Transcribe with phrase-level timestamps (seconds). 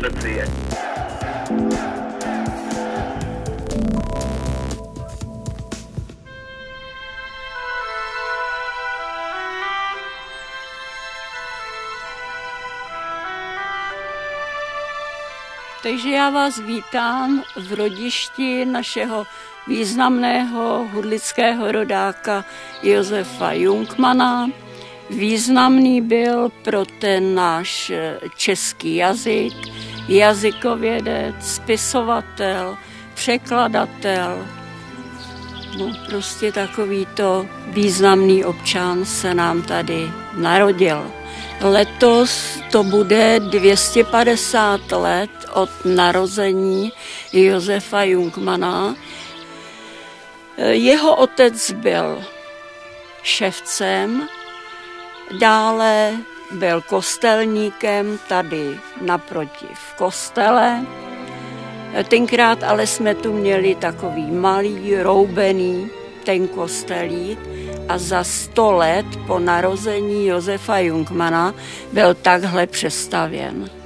[0.00, 0.87] Let's see it.
[15.98, 19.26] Takže já vás vítám v rodišti našeho
[19.66, 22.44] významného hudlického rodáka
[22.82, 24.50] Josefa Jungmana.
[25.10, 27.92] Významný byl pro ten náš
[28.36, 29.52] český jazyk,
[30.08, 32.78] jazykovědec, spisovatel,
[33.14, 34.46] překladatel.
[35.78, 41.10] No prostě takovýto významný občan se nám tady narodil.
[41.60, 46.92] Letos to bude 250 let od narození
[47.32, 48.96] Josefa Jungmana.
[50.70, 52.24] Jeho otec byl
[53.22, 54.28] ševcem,
[55.40, 56.16] dále
[56.50, 60.86] byl kostelníkem tady naproti v kostele.
[62.08, 65.90] Tenkrát ale jsme tu měli takový malý, roubený
[66.24, 67.38] ten kostelík
[67.88, 71.54] a za sto let po narození Josefa Jungmana
[71.92, 73.77] byl takhle přestavěn.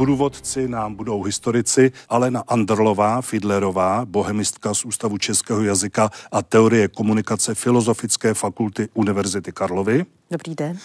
[0.00, 7.54] Průvodci nám budou historici Alena Anderlová, Fidlerová, bohemistka z Ústavu českého jazyka a teorie komunikace
[7.54, 10.06] Filozofické fakulty Univerzity Karlovy.
[10.30, 10.78] Dobrý den.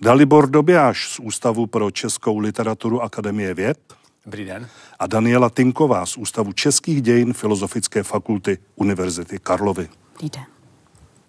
[0.00, 3.78] Dalibor Dobiáš z Ústavu pro českou literaturu Akademie věd.
[4.24, 4.68] Dobrý den.
[4.98, 9.88] A Daniela Tinková z Ústavu českých dějin Filozofické fakulty Univerzity Karlovy.
[10.12, 10.61] Dobrý den.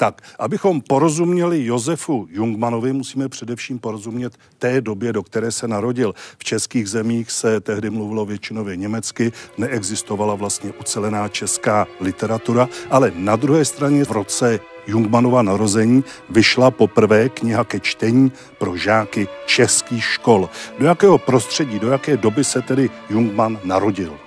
[0.03, 6.13] Tak, abychom porozuměli Josefu Jungmanovi, musíme především porozumět té době, do které se narodil.
[6.37, 13.35] V českých zemích se tehdy mluvilo většinově německy, neexistovala vlastně ucelená česká literatura, ale na
[13.35, 20.49] druhé straně v roce Jungmanova narození vyšla poprvé kniha ke čtení pro žáky českých škol.
[20.79, 24.22] Do jakého prostředí, do jaké doby se tedy Jungman narodil?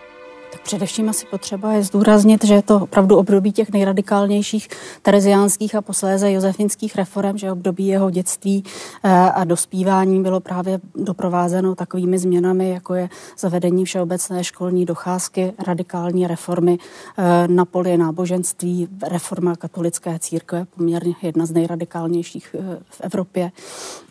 [0.67, 4.69] Především asi potřeba je zdůraznit, že je to opravdu období těch nejradikálnějších
[5.03, 8.65] tereziánských a posléze josefinských reform, že období jeho dětství
[9.05, 16.27] eh, a dospívání bylo právě doprovázeno takovými změnami, jako je zavedení všeobecné školní docházky, radikální
[16.27, 16.79] reformy
[17.19, 23.53] eh, na poli náboženství, reforma katolické církve, poměrně jedna z nejradikálnějších eh, v Evropě.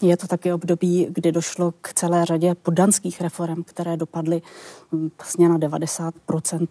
[0.02, 4.42] Je to taky období, kdy došlo k celé řadě podanských reform, které dopadly
[4.92, 6.14] vlastně na 90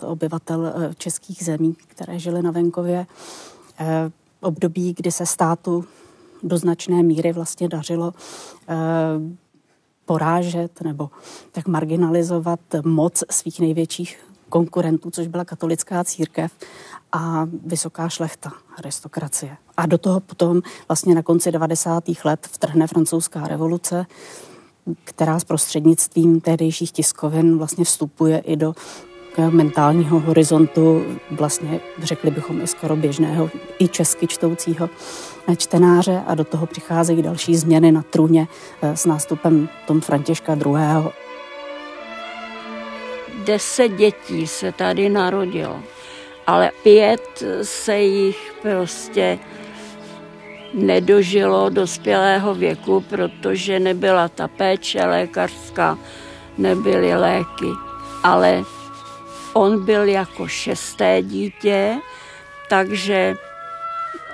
[0.00, 3.06] obyvatel eh, českých zemí, které žili na venkově.
[3.78, 4.10] Eh,
[4.40, 5.84] období, kdy se státu
[6.42, 8.14] do značné míry vlastně dařilo
[8.68, 8.74] eh,
[10.04, 11.10] porážet nebo
[11.52, 16.52] tak marginalizovat moc svých největších konkurentů, což byla katolická církev
[17.12, 19.56] a vysoká šlechta, aristokracie.
[19.76, 22.04] A do toho potom vlastně na konci 90.
[22.24, 24.06] let vtrhne francouzská revoluce,
[25.04, 28.74] která s prostřednictvím tehdejších tiskovin vlastně vstupuje i do
[29.50, 34.90] mentálního horizontu, vlastně řekli bychom i skoro běžného, i česky čtoucího
[35.56, 38.48] čtenáře a do toho přicházejí další změny na trůně
[38.82, 41.10] eh, s nástupem Tom Františka II.
[43.44, 45.80] Deset dětí se tady narodilo,
[46.46, 49.38] ale pět se jich prostě
[50.74, 55.98] nedožilo dospělého věku, protože nebyla ta péče lékařská,
[56.58, 57.68] nebyly léky.
[58.22, 58.62] Ale
[59.52, 61.96] On byl jako šesté dítě,
[62.68, 63.34] takže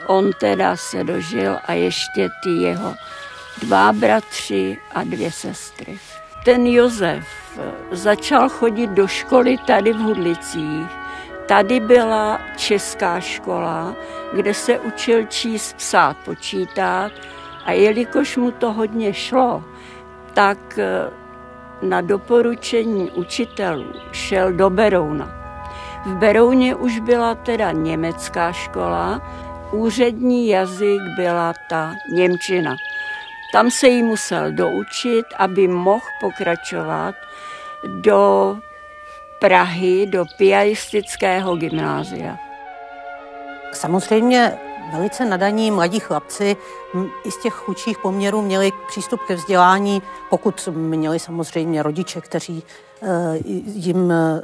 [0.07, 2.95] on teda se dožil a ještě ty jeho
[3.63, 5.99] dva bratři a dvě sestry.
[6.45, 7.27] Ten Josef
[7.91, 11.00] začal chodit do školy tady v Hudlicích.
[11.51, 13.95] Tady byla česká škola,
[14.33, 17.13] kde se učil číst, psát, počítat
[17.65, 19.65] a jelikož mu to hodně šlo,
[20.35, 20.79] tak
[21.83, 25.29] na doporučení učitelů šel do Berouna.
[26.07, 29.23] V Berouně už byla teda německá škola,
[29.73, 32.77] úřední jazyk byla ta Němčina.
[33.53, 37.15] Tam se jí musel doučit, aby mohl pokračovat
[38.01, 38.57] do
[39.41, 42.39] Prahy, do piaristického gymnázia.
[43.73, 44.59] Samozřejmě
[44.93, 46.57] velice nadaní mladí chlapci
[47.25, 52.63] i z těch chudších poměrů měli přístup ke vzdělání, pokud měli samozřejmě rodiče, kteří
[53.03, 53.07] eh,
[53.65, 54.43] jim eh,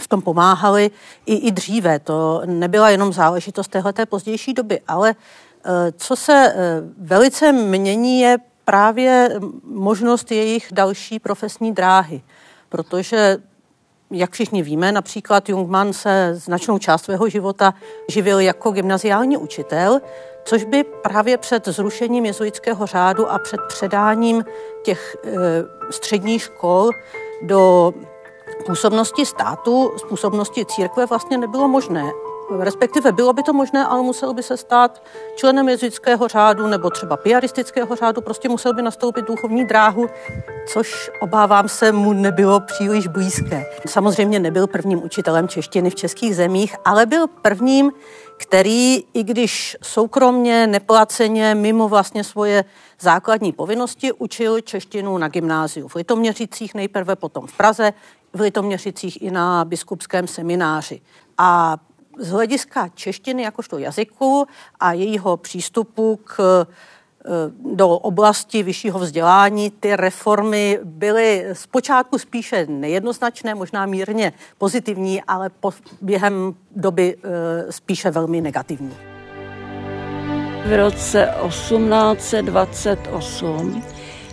[0.00, 0.90] v tom pomáhali
[1.26, 1.98] i, i dříve.
[1.98, 6.54] To nebyla jenom záležitost téhleté pozdější doby, ale eh, co se
[6.98, 12.22] velice mění, je právě možnost jejich další profesní dráhy,
[12.68, 13.38] protože
[14.12, 17.74] jak všichni víme, například Jungmann se značnou část svého života
[18.08, 20.00] živil jako gymnaziální učitel,
[20.44, 24.44] což by právě před zrušením jezuitského řádu a před předáním
[24.82, 25.30] těch e,
[25.92, 26.90] středních škol
[27.42, 27.92] do
[28.66, 32.10] působnosti státu, z působnosti církve vlastně nebylo možné.
[32.60, 35.02] Respektive bylo by to možné, ale musel by se stát
[35.36, 40.06] členem jezuitského řádu nebo třeba piaristického řádu, prostě musel by nastoupit duchovní dráhu,
[40.72, 43.66] což obávám se mu nebylo příliš blízké.
[43.86, 47.92] Samozřejmě nebyl prvním učitelem češtiny v českých zemích, ale byl prvním,
[48.36, 52.64] který, i když soukromně, neplaceně, mimo vlastně svoje
[53.00, 57.92] základní povinnosti, učil češtinu na gymnáziu v Litoměřicích, nejprve potom v Praze,
[58.32, 61.00] v Litoměřicích i na biskupském semináři.
[61.38, 61.76] A
[62.18, 64.46] z hlediska češtiny jakožto jazyku
[64.80, 66.66] a jejího přístupu k eh,
[67.74, 75.72] do oblasti vyššího vzdělání ty reformy byly zpočátku spíše nejednoznačné, možná mírně pozitivní, ale po,
[76.00, 77.18] během doby eh,
[77.72, 78.96] spíše velmi negativní.
[80.66, 83.82] V roce 1828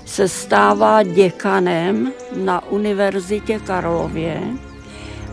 [0.06, 4.42] se stává děkanem na Univerzitě Karlově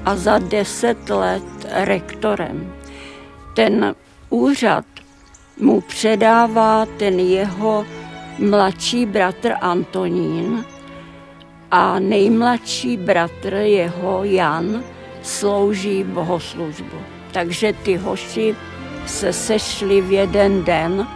[0.07, 2.73] a za deset let rektorem.
[3.55, 3.95] Ten
[4.31, 4.85] úřad
[5.61, 7.87] mu předává ten jeho
[8.39, 10.65] mladší bratr Antonín
[11.71, 14.85] a nejmladší bratr jeho Jan
[15.23, 16.97] slouží bohoslužbu.
[17.33, 18.57] Takže ty hoši
[19.07, 21.07] se sešli v jeden den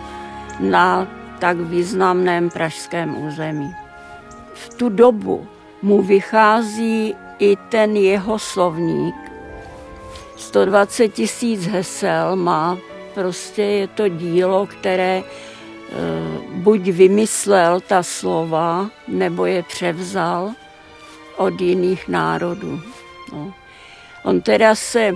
[0.61, 1.09] na
[1.39, 3.75] tak významném pražském území.
[4.55, 5.47] V tu dobu
[5.83, 9.15] mu vychází i ten jeho slovník.
[10.37, 12.79] 120 tisíc hesel má,
[13.15, 15.25] prostě je to dílo, které e,
[16.51, 20.53] buď vymyslel ta slova, nebo je převzal
[21.37, 22.81] od jiných národů.
[23.33, 23.55] No.
[24.25, 25.15] On teda se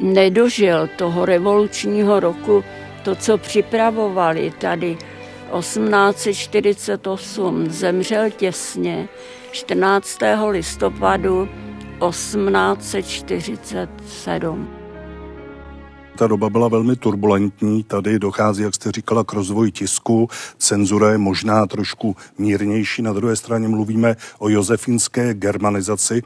[0.00, 2.64] nedožil toho revolučního roku,
[3.04, 4.98] to, co připravovali tady
[5.58, 9.08] 1848, zemřel těsně
[9.58, 10.18] 14.
[10.50, 11.48] listopadu
[12.08, 14.68] 1847.
[16.18, 20.28] Ta doba byla velmi turbulentní, tady dochází, jak jste říkala, k rozvoji tisku,
[20.58, 26.22] cenzura je možná trošku mírnější, na druhé straně mluvíme o josefínské germanizaci.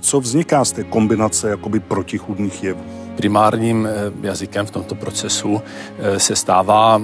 [0.00, 3.10] Co vzniká z té kombinace jakoby protichudných jevů?
[3.20, 3.90] primárním eh,
[4.22, 5.62] jazykem v tomto procesu
[5.98, 7.02] eh, se stává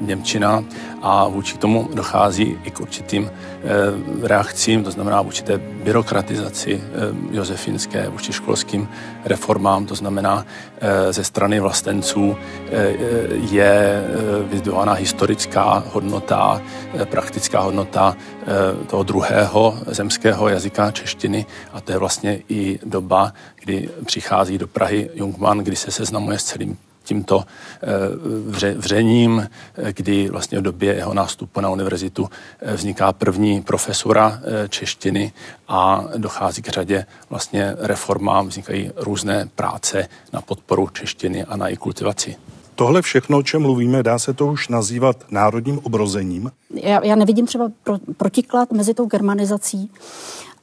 [0.00, 0.64] Němčina
[1.08, 3.30] a vůči tomu dochází i k určitým
[4.22, 6.82] reakcím, to znamená v určité byrokratizaci
[7.30, 8.88] josefinské, vůči školským
[9.24, 10.46] reformám, to znamená
[11.10, 12.36] ze strany vlastenců
[13.50, 14.04] je
[14.50, 16.62] vyzdvihována historická hodnota,
[17.04, 18.16] praktická hodnota
[18.86, 23.32] toho druhého zemského jazyka češtiny a to je vlastně i doba,
[23.64, 27.86] kdy přichází do Prahy Jungmann, kdy se seznamuje s celým tímto eh,
[28.46, 32.28] vře, vřením, eh, kdy vlastně v době jeho nástupu na univerzitu
[32.60, 35.32] eh, vzniká první profesora češtiny
[35.68, 41.76] a dochází k řadě vlastně reformám, vznikají různé práce na podporu češtiny a na její
[41.76, 42.36] kultivaci.
[42.74, 46.50] Tohle všechno, o čem mluvíme, dá se to už nazývat národním obrozením?
[46.74, 49.90] Já, já nevidím třeba pro, protiklad mezi tou germanizací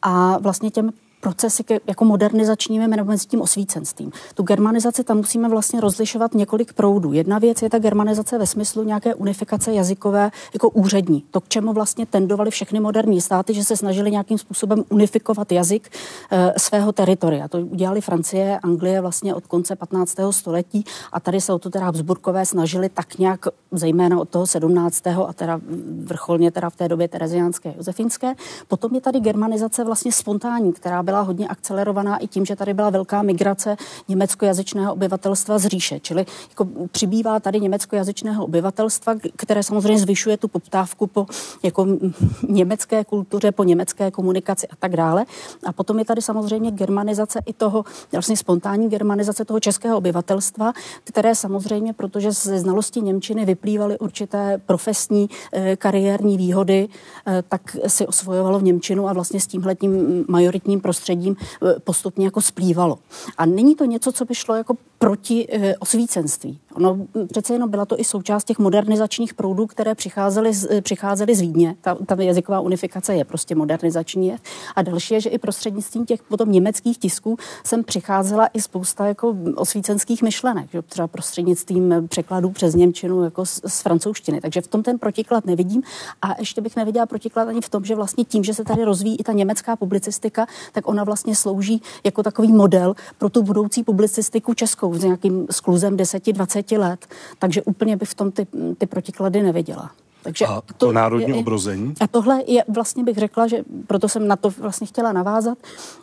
[0.02, 0.92] a vlastně těm
[1.24, 4.12] procesy jako modernizačními nebo mezi tím osvícenstvím.
[4.36, 7.14] Tu germanizaci tam musíme vlastně rozlišovat několik proudů.
[7.14, 11.24] Jedna věc je ta germanizace ve smyslu nějaké unifikace jazykové jako úřední.
[11.32, 15.90] To, k čemu vlastně tendovali všechny moderní státy, že se snažili nějakým způsobem unifikovat jazyk
[16.32, 17.48] e, svého teritoria.
[17.48, 20.18] To udělali Francie, Anglie vlastně od konce 15.
[20.32, 25.08] století a tady se o to teda Habsburkové snažili tak nějak, zejména od toho 17.
[25.08, 25.60] a teda
[26.04, 28.36] vrcholně teda v té době tereziánské, josefínské.
[28.68, 32.74] Potom je tady germanizace vlastně spontánní, která byla byla hodně akcelerovaná i tím, že tady
[32.74, 33.76] byla velká migrace
[34.08, 36.00] německojazyčného obyvatelstva z říše.
[36.00, 41.26] Čili jako přibývá tady německojazyčného obyvatelstva, které samozřejmě zvyšuje tu poptávku po
[41.64, 41.88] jako
[42.50, 45.26] německé kultuře, po německé komunikaci a tak dále.
[45.66, 51.36] A potom je tady samozřejmě germanizace i toho, vlastně spontánní germanizace toho českého obyvatelstva, které
[51.36, 56.88] samozřejmě, protože ze znalosti Němčiny vyplývaly určité profesní e, kariérní výhody,
[57.28, 62.26] e, tak si osvojovalo v Němčinu a vlastně s tímhletím majoritním prostředím prostředím eh, postupně
[62.26, 63.00] jako splývalo.
[63.38, 66.60] A není to něco, co by šlo jako proti e, osvícenství.
[66.76, 66.98] Ono
[67.32, 71.76] přece jenom byla to i součást těch modernizačních proudů, které přicházely z, přicházely z Vídně.
[71.82, 74.36] Ta, ta jazyková unifikace je prostě modernizační.
[74.76, 79.36] A další je, že i prostřednictvím těch potom německých tisků jsem přicházela i spousta jako
[79.56, 84.42] osvícenských myšlenek, že třeba prostřednictvím překladů přes Němčinu jako z, z francouzštiny.
[84.42, 85.82] Takže v tom ten protiklad nevidím.
[86.22, 89.20] A ještě bych neviděla protiklad ani v tom, že vlastně tím, že se tady rozvíjí
[89.20, 94.54] i ta německá publicistika, tak ona vlastně slouží jako takový model pro tu budoucí publicistiku
[94.54, 97.06] českou s nějakým skluzem 10-20 let.
[97.40, 99.92] Takže úplně bych v tom ty, ty protiklady neviděla.
[100.24, 101.94] Takže a to, to národní je, obrození?
[102.00, 105.58] A tohle je vlastně bych řekla, že proto jsem na to vlastně chtěla navázat,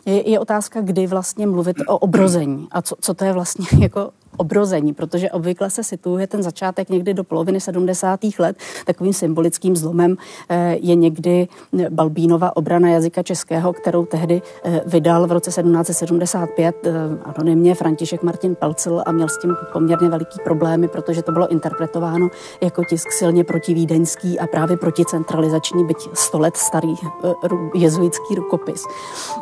[0.05, 4.11] je, je otázka, kdy vlastně mluvit o obrození a co, co to je vlastně jako
[4.41, 8.19] obrození, protože obvykle se situuje ten začátek někdy do poloviny 70.
[8.39, 8.57] let.
[8.85, 10.17] Takovým symbolickým zlomem
[10.49, 11.47] eh, je někdy
[11.89, 16.91] Balbínova obrana jazyka českého, kterou tehdy eh, vydal v roce 1775 eh,
[17.23, 22.29] anonymně František Martin Pelcel a měl s tím poměrně veliký problémy, protože to bylo interpretováno
[22.61, 26.95] jako tisk silně protivídeňský a právě proticentralizační, byť 100 let starý
[27.75, 28.83] jezuitský rukopis.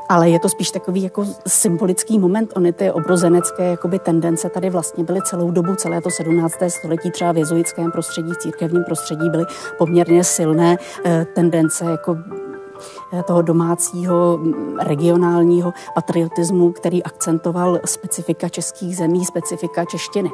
[0.09, 4.88] Ale je to spíš takový jako symbolický moment, ony ty obrozenecké jakoby tendence tady vlastně
[4.89, 6.55] vlastně byly celou dobu, celé to 17.
[6.67, 9.43] století třeba v jezuitském prostředí, v církevním prostředí byly
[9.77, 12.17] poměrně silné eh, tendence jako
[13.25, 14.39] toho domácího
[14.79, 20.31] regionálního patriotismu, který akcentoval specifika českých zemí, specifika češtiny.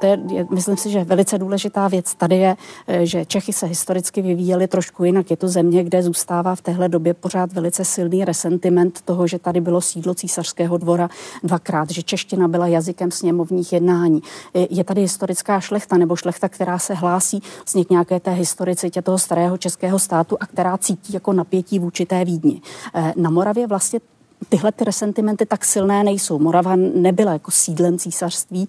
[0.00, 2.56] To je, myslím si, že velice důležitá věc tady je,
[2.86, 5.30] eh, že Čechy se historicky vyvíjely trošku jinak.
[5.30, 9.60] Je to země, kde zůstává v téhle době pořád velice silný resentiment toho, že tady
[9.60, 11.08] bylo sídlo císařského dvora
[11.42, 14.22] dvakrát, že čeština byla jazykem sněmovních jednání.
[14.70, 19.58] Je tady historická šlechta nebo šlechta, která se hlásí z nějaké té historicitě toho starého
[19.58, 22.60] českého státu a která cítí jako napětí vůči té Vídni.
[22.94, 24.00] Eh, na Moravě vlastně
[24.48, 26.38] tyhle ty resentimenty tak silné nejsou.
[26.38, 28.68] Morava nebyla jako sídlem císařství.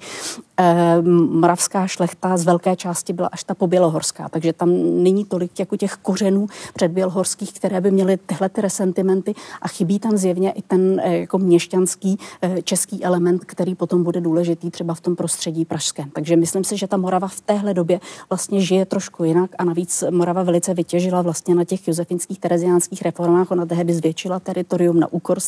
[0.60, 4.70] E, moravská šlechta z velké části byla až ta pobělohorská, takže tam
[5.04, 10.18] není tolik jako těch kořenů předbělohorských, které by měly tyhle ty resentimenty a chybí tam
[10.18, 15.02] zjevně i ten e, jako měšťanský e, český element, který potom bude důležitý třeba v
[15.02, 16.10] tom prostředí pražském.
[16.10, 20.04] Takže myslím si, že ta Morava v téhle době vlastně žije trošku jinak a navíc
[20.10, 23.52] Morava velice vytěžila vlastně na těch josefinských tereziánských reformách.
[23.52, 25.40] Ona tehdy zvětšila teritorium na úkor.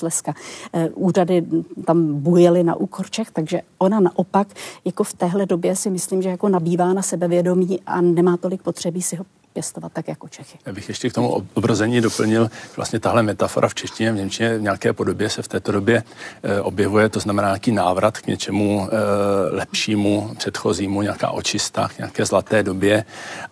[0.74, 1.46] Eh, úřady
[1.86, 4.48] tam bujely na úkor Čech, takže ona naopak
[4.86, 9.02] jako v téhle době si myslím, že jako nabývá na sebevědomí a nemá tolik potřebí
[9.02, 9.26] si ho
[9.60, 10.58] pěstovat tak jako Čechy.
[10.66, 14.62] Já bych ještě k tomu obrazení doplnil, vlastně tahle metafora v češtině, v Němčině v
[14.62, 16.04] nějaké podobě se v této době
[16.44, 18.96] e, objevuje, to znamená nějaký návrat k něčemu e,
[19.56, 23.06] lepšímu, předchozímu, nějaká očista, k nějaké zlaté době.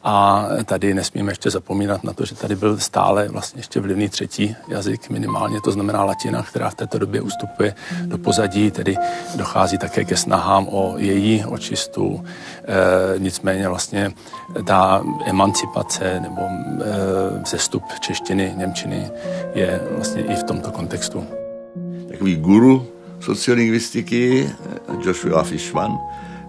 [0.03, 4.55] A tady nesmíme ještě zapomínat na to, že tady byl stále vlastně ještě vlivný třetí
[4.67, 8.95] jazyk, minimálně to znamená latina, která v této době ustupuje do pozadí, tedy
[9.35, 12.23] dochází také ke snahám o její očistu.
[12.67, 14.11] E, nicméně vlastně
[14.65, 19.11] ta emancipace nebo e, vzestup češtiny, němčiny
[19.55, 21.25] je vlastně i v tomto kontextu.
[22.09, 22.87] Takový guru
[23.19, 25.99] sociolingvistiky eh, Joshua Fishman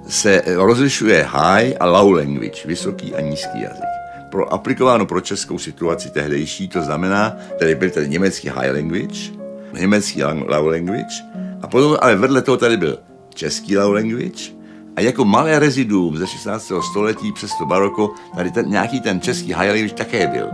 [0.09, 3.85] se rozlišuje high a low language, vysoký a nízký jazyk.
[4.31, 9.33] Pro aplikováno pro českou situaci tehdejší, to znamená, tady byl tady německý high language,
[9.81, 11.15] německý low language,
[11.63, 12.99] a potom ale vedle toho tady byl
[13.35, 14.58] český low language
[14.99, 16.73] a jako malé reziduum ze 16.
[16.91, 20.49] století přes to baroko, tady ten, nějaký ten český high language také byl.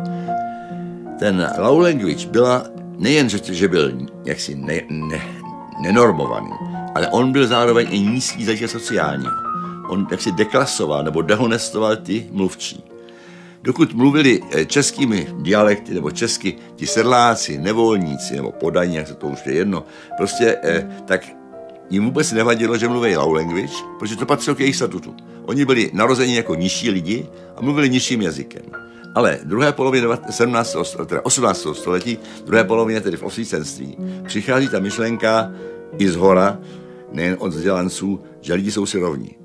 [1.19, 2.65] Ten low language byla
[2.99, 3.93] nejen, že, že byl
[4.25, 5.21] jaksi ne, ne,
[5.83, 6.51] nenormovaný,
[6.95, 9.33] ale on byl zároveň i nízký zažitek sociálního.
[9.89, 12.85] On jaksi deklasoval nebo dehonestoval ty mluvčí.
[13.63, 19.27] Dokud mluvili eh, českými dialekty nebo česky ti sedláci, nevolníci nebo podaní, jak se to
[19.27, 19.85] už je jedno,
[20.17, 21.44] prostě eh, tak
[21.91, 25.15] jim vůbec nevadilo, že mluví low language, protože to patřilo k jejich statutu.
[25.45, 27.27] Oni byli narozeni jako nižší lidi
[27.57, 28.63] a mluvili nižším jazykem.
[29.15, 30.77] Ale v druhé polovině 17.
[31.07, 31.67] Teda 18.
[31.73, 35.53] století, druhé polovině tedy v osvícenství, přichází ta myšlenka
[35.99, 36.59] i z hora,
[37.13, 39.37] nejen od vzdělanců, že lidi jsou si rovní.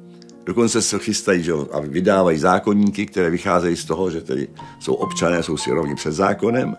[0.45, 4.47] Dokonce se chystají že, a vydávají zákonníky, které vycházejí z toho, že tedy
[4.79, 6.75] jsou občané, jsou si rovní před zákonem.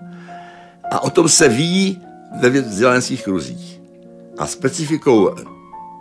[0.91, 2.03] A o tom se ví
[2.41, 3.81] ve vzdělanských kruzích.
[4.39, 5.31] A specifikou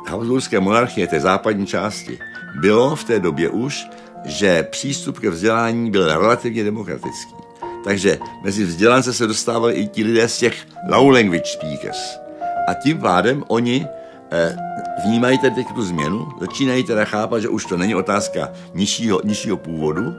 [0.07, 2.19] Habsburské monarchie té západní části
[2.61, 3.87] bylo v té době už,
[4.25, 7.35] že přístup ke vzdělání byl relativně demokratický.
[7.83, 12.19] Takže mezi vzdělance se dostávali i ti lidé z těch low language speakers.
[12.67, 13.87] A tím pádem oni
[14.31, 14.57] eh,
[15.05, 20.13] vnímají tedy tu změnu, začínají teda chápat, že už to není otázka nižšího, nižšího původu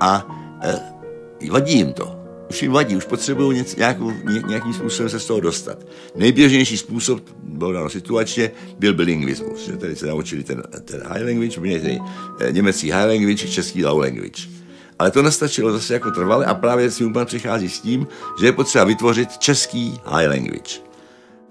[0.00, 0.26] a
[0.62, 0.80] eh,
[1.50, 2.17] vadí jim to.
[2.50, 4.12] Už jim vadí, už potřebují nějakou,
[4.46, 5.78] nějakým způsobem se z toho dostat.
[6.16, 11.80] Nejběžnější způsob, byl dáno situačně, byl bilingvismus, že tady se naučili ten, ten high language,
[11.80, 11.98] ten
[12.40, 14.48] eh, německý high language, český low language.
[14.98, 18.06] Ale to nestačilo zase jako trvale a právě Jungmann přichází s tím,
[18.40, 20.80] že je potřeba vytvořit český high language.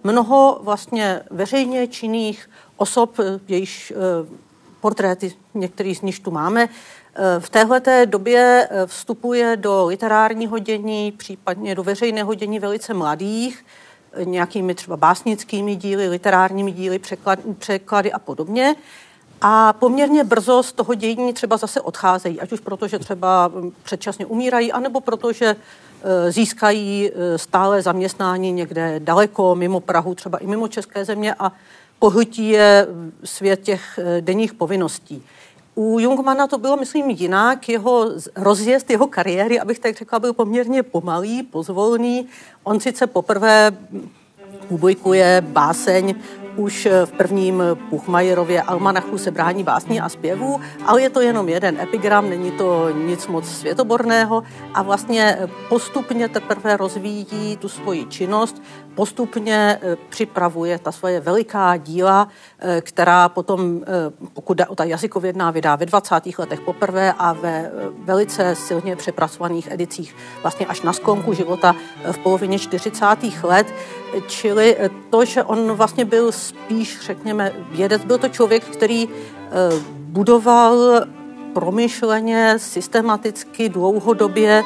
[0.03, 3.95] Mnoho vlastně veřejně činných osob, jejichž eh,
[4.81, 6.69] portréty některý z nich tu máme,
[7.06, 7.06] Eh,
[7.39, 13.65] v téhle době eh, vstupuje do literárního dění, případně do veřejného dění velice mladých,
[14.13, 18.75] eh, nějakými třeba básnickými díly, literárními díly, překlad, překlady a podobně.
[19.41, 23.71] A poměrně brzo z toho dění třeba zase odcházejí, ať už proto, že třeba hm,
[23.83, 25.55] předčasně umírají, anebo proto, že
[26.29, 31.51] získají stále zaměstnání někde daleko, mimo Prahu, třeba i mimo České země a
[31.99, 35.23] pohltí je hm, svět těch denních povinností.
[35.77, 37.69] U Jungmana to bylo, myslím, jinak.
[37.69, 38.05] Jeho
[38.35, 42.27] rozjezd jeho kariéry, abych tak řekla, byl poměrně pomalý, pozvolný.
[42.63, 43.71] On sice poprvé
[44.67, 46.15] publikuje báseň
[46.55, 51.79] už v prvním Puchmajerově almanachu se brání básní a zpěvů, ale je to jenom jeden
[51.81, 54.43] epigram, není to nic moc světoborného
[54.73, 55.37] a vlastně
[55.69, 58.61] postupně teprve rozvíjí tu svoji činnost,
[58.97, 62.27] postupně eh, připravuje ta svoje veliká díla,
[62.59, 63.85] eh, která potom, eh,
[64.33, 66.39] pokud o ta jazykovědná, vydá ve 20.
[66.39, 67.71] letech poprvé a ve
[68.05, 71.75] velice silně přepracovaných edicích vlastně až na sklonku života
[72.11, 73.43] v polovině 40.
[73.43, 73.67] let.
[74.27, 74.77] Čili
[75.09, 79.09] to, že on vlastně byl spíš, řekněme, vědec, byl to člověk, který
[79.85, 81.05] budoval
[81.53, 84.63] promyšleně, systematicky, dlouhodobě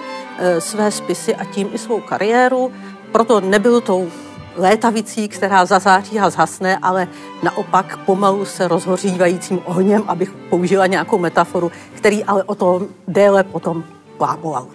[0.59, 2.71] své spisy a tím i svou kariéru
[3.11, 4.09] proto nebyl tou
[4.55, 7.07] létavicí, která zazáří a zhasne, ale
[7.43, 13.83] naopak pomalu se rozhořívajícím ohněm, abych použila nějakou metaforu, který ale o to déle potom
[14.17, 14.67] pláboval.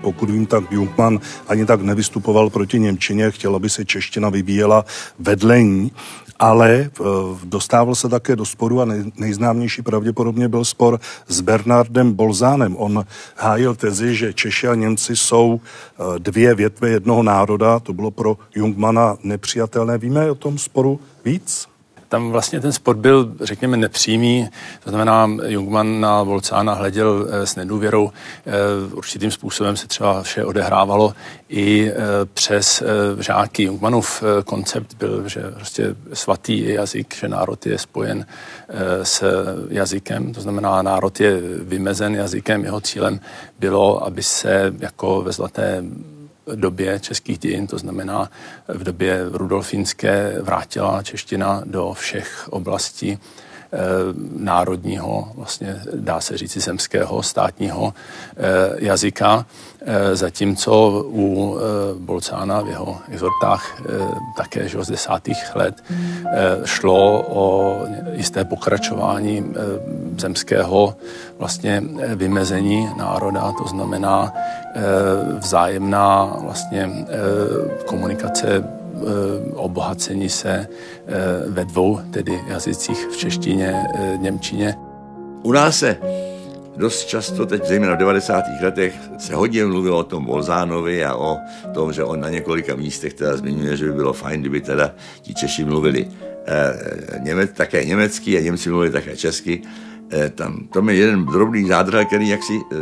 [0.00, 4.84] Pokud vím, tak Jungmann ani tak nevystupoval proti Němčině, chtěl, aby se čeština vybíjela
[5.18, 5.92] vedle ní
[6.38, 7.04] ale eh,
[7.44, 8.86] dostával se také do sporu a
[9.16, 12.76] nejznámější pravděpodobně byl spor s Bernardem Bolzánem.
[12.76, 13.04] On
[13.36, 17.78] hájil tezi, že Češi a Němci jsou eh, dvě větve jednoho národa.
[17.78, 19.98] To bylo pro Jungmana nepřijatelné.
[19.98, 21.71] Víme o tom sporu víc?
[22.12, 24.48] Tam vlastně ten sport byl, řekněme, nepřímý,
[24.84, 28.10] to znamená, Jungmann na Volcána hleděl eh, s nedůvěrou.
[28.46, 28.52] Eh,
[28.94, 31.14] určitým způsobem se třeba vše odehrávalo
[31.48, 31.94] i eh,
[32.34, 32.82] přes
[33.18, 33.62] žáky.
[33.62, 38.26] Jungmannův koncept byl, že prostě svatý jazyk, že národ je spojen
[39.02, 39.24] s
[39.68, 43.20] jazykem, to znamená, národ je vymezen jazykem, jeho cílem
[43.58, 45.84] bylo, aby se jako ve zlaté
[46.54, 48.30] době českých dějin, to znamená
[48.68, 53.18] v době rudolfínské, vrátila čeština do všech oblastí
[54.36, 57.94] národního, vlastně dá se říci zemského, státního
[58.36, 58.42] eh,
[58.78, 59.46] jazyka,
[59.80, 61.58] eh, zatímco u
[61.98, 63.82] Bolcána v jeho exhortách
[64.36, 65.84] také že z desátých let
[66.64, 67.78] šlo o
[68.12, 69.54] jisté pokračování
[70.18, 70.96] zemského
[71.38, 71.82] vlastně
[72.14, 74.32] vymezení národa, to znamená
[75.38, 76.90] vzájemná vlastně
[77.86, 78.64] komunikace
[79.02, 80.68] Eh, obohacení se eh,
[81.48, 84.74] ve dvou tedy jazycích v češtině, eh, němčině.
[85.42, 85.96] U nás se
[86.76, 88.44] dost často, teď zejména v 90.
[88.62, 91.38] letech, se hodně mluvilo o tom Bolzánovi a o
[91.74, 95.34] tom, že on na několika místech teda zmiňuje, že by bylo fajn, kdyby teda ti
[95.34, 96.08] Češi mluvili
[96.46, 99.62] eh, němec, také německy a Němci mluvili také česky.
[100.10, 102.76] Eh, tam, to je jeden drobný zádrhel, který jaksi eh,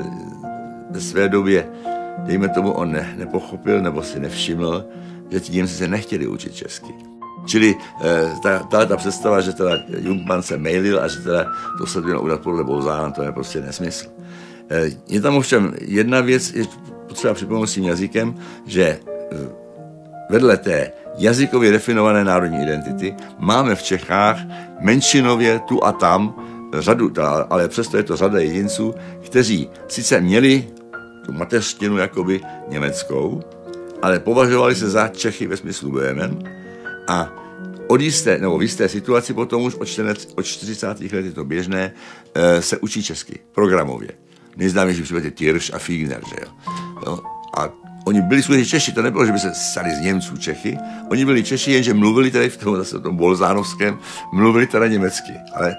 [0.90, 1.68] ve své době,
[2.18, 4.84] dejme tomu, on ne, nepochopil nebo si nevšiml,
[5.30, 6.94] že ti Němci se nechtěli učit česky.
[7.46, 11.86] Čili eh, ta, ta, ta představa, že teda Jungmann se mailil a že teda to
[11.86, 14.06] se mělo udělat podle Bolzána, to je prostě nesmysl.
[14.70, 16.64] Eh, je tam ovšem jedna věc, je
[17.08, 18.34] potřeba připomenout s tím jazykem,
[18.66, 19.36] že eh,
[20.30, 24.38] vedle té jazykově definované národní identity máme v Čechách
[24.80, 26.34] menšinově tu a tam
[26.78, 27.12] řadu,
[27.50, 30.68] ale přesto je to řada jedinců, kteří sice měli
[31.26, 33.42] tu mateřštinu jakoby německou,
[34.02, 36.38] ale považovali se za Čechy ve smyslu Böhmen
[37.08, 37.32] a
[37.86, 41.00] od jisté, nebo v jisté situaci potom už od, 40, od 40.
[41.00, 41.92] let je to běžné,
[42.34, 44.10] e, se učí česky, programově.
[44.56, 46.52] Nejznámější případ je Tiersch a Figner, že jo.
[47.06, 47.18] jo?
[47.58, 47.68] A
[48.06, 50.78] oni byli skutečně Češi, to nebylo, že by se stali z Němců Čechy,
[51.10, 53.98] oni byli Češi, jenže mluvili tady v tom, zase v tom Bolzánovském,
[54.32, 55.76] mluvili teda německy, ale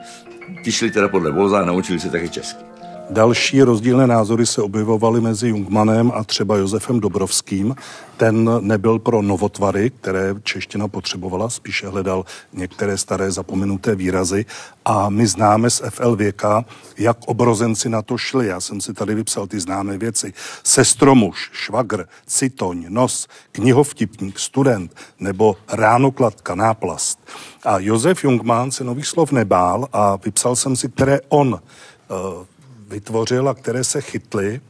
[0.63, 2.70] ti šli teda podle Bolzána, naučili se taky česky.
[3.11, 7.75] Další rozdílné názory se objevovaly mezi Jungmanem a třeba Josefem Dobrovským.
[8.17, 14.45] Ten nebyl pro novotvary, které čeština potřebovala, spíše hledal některé staré zapomenuté výrazy.
[14.85, 16.65] A my známe z FL věka,
[16.97, 18.47] jak obrozenci na to šli.
[18.47, 20.33] Já jsem si tady vypsal ty známé věci.
[20.63, 27.19] Sestromuž, švagr, citoň, nos, knihovtipník, student nebo ránokladka, náplast.
[27.65, 32.45] A Josef Jungmann se nových slov nebál a vypsal jsem si, které on uh,
[32.91, 34.61] vytvořil a které se chytly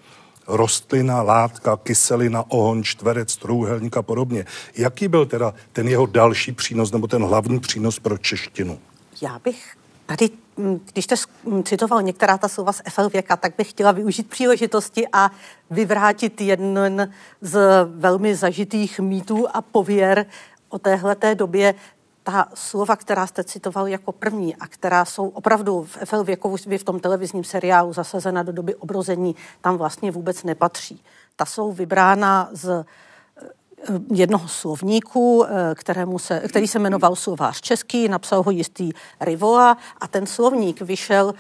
[0.48, 4.46] rostlina, látka, kyselina, ohon, čtverec, trůhelník a podobně.
[4.78, 8.80] Jaký byl teda ten jeho další přínos nebo ten hlavní přínos pro češtinu?
[9.22, 13.54] Já bych tady, mm, když jste mm, citoval některá ta slova z FL věka, tak
[13.58, 15.32] bych chtěla využít příležitosti a
[15.70, 17.60] vyvrátit jeden z
[17.96, 20.26] velmi zažitých mýtů a pověr
[20.70, 21.76] o téhleté době
[22.24, 26.84] ta slova, která jste citoval jako první a která jsou opravdu v FL věku v
[26.84, 31.04] tom televizním seriálu zasazena do doby obrození, tam vlastně vůbec nepatří.
[31.36, 33.44] Ta jsou vybrána z eh,
[34.14, 40.08] jednoho slovníku, eh, kterému se, který se jmenoval Slovář český, napsal ho jistý Rivola a
[40.08, 41.34] ten slovník vyšel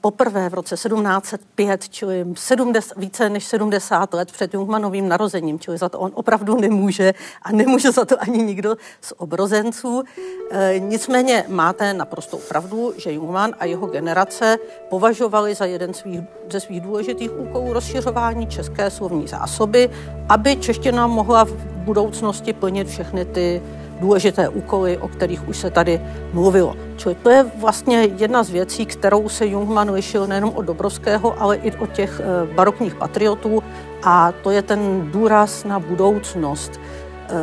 [0.00, 5.88] poprvé v roce 1705, čili 70, více než 70 let před Jungmanovým narozením, čili za
[5.88, 10.02] to on opravdu nemůže a nemůže za to ani nikdo z obrozenců.
[10.50, 14.56] E, nicméně máte naprostou pravdu, že Jungman a jeho generace
[14.90, 16.20] považovali za jeden svých,
[16.52, 19.90] ze svých důležitých úkolů rozšiřování české slovní zásoby,
[20.28, 23.62] aby čeština mohla v budoucnosti plnit všechny ty
[24.00, 26.00] důležité úkoly, o kterých už se tady
[26.32, 26.76] mluvilo.
[26.96, 31.56] Čili to je vlastně jedna z věcí, kterou se Jungmann lišil nejenom od Dobrovského, ale
[31.56, 33.62] i od těch eh, barokních patriotů
[34.02, 36.80] a to je ten důraz na budoucnost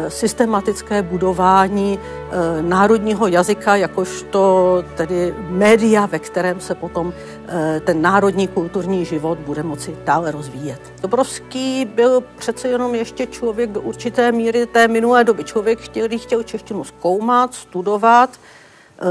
[0.07, 7.13] systematické budování eh, národního jazyka, jakožto tedy média, ve kterém se potom
[7.47, 10.81] eh, ten národní kulturní život bude moci dále rozvíjet.
[11.01, 15.43] Dobrovský byl přece jenom ještě člověk do určité míry té minulé doby.
[15.43, 18.29] Člověk, který chtěl češtinu zkoumat, studovat,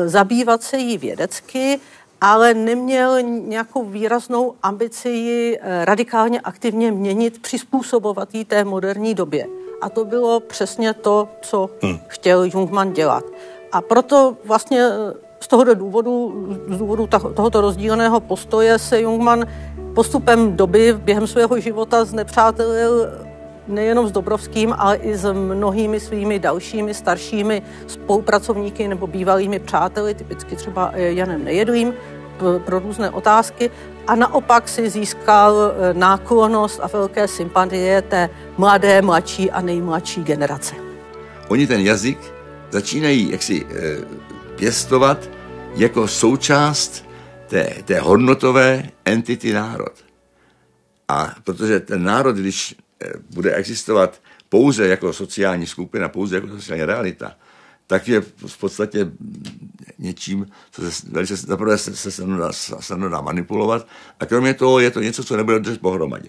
[0.07, 1.81] zabývat se jí vědecky,
[2.21, 9.47] ale neměl nějakou výraznou ambici ji radikálně aktivně měnit, přizpůsobovat jí té moderní době.
[9.83, 11.99] A to bylo přesně to, co hmm.
[12.07, 13.25] chtěl Jungmann dělat.
[13.73, 19.47] A proto vlastně eh, z tohoto důvodu, z důvodu tohoto rozdílného postoje se Jungmann
[19.95, 23.09] postupem doby během svého života znepřátelil
[23.69, 30.57] nejenom s Dobrovským, ale i s mnohými svými dalšími staršími spolupracovníky nebo bývalými přáteli, typicky
[30.57, 31.95] třeba eh, Janem Nejedlým,
[32.65, 33.71] pro různé otázky
[34.07, 40.75] a naopak si získal e, náklonost a velké sympatie té mladé, mladší a nejmladší generace.
[41.49, 42.19] Oni ten jazyk
[42.71, 43.99] začínají jaksi e,
[44.57, 45.31] pěstovat
[45.75, 47.05] jako součást
[47.47, 49.93] té, té hodnotové entity národ.
[51.09, 56.85] A protože ten národ, když e, bude existovat pouze jako sociální skupina, pouze jako sociální
[56.85, 57.35] realita,
[57.87, 59.13] tak je v podstatě
[59.99, 63.87] něčím, co se velice zaprvé se, se, se, dá, manipulovat
[64.21, 66.29] a kromě toho je to něco, co nebude držet pohromadě.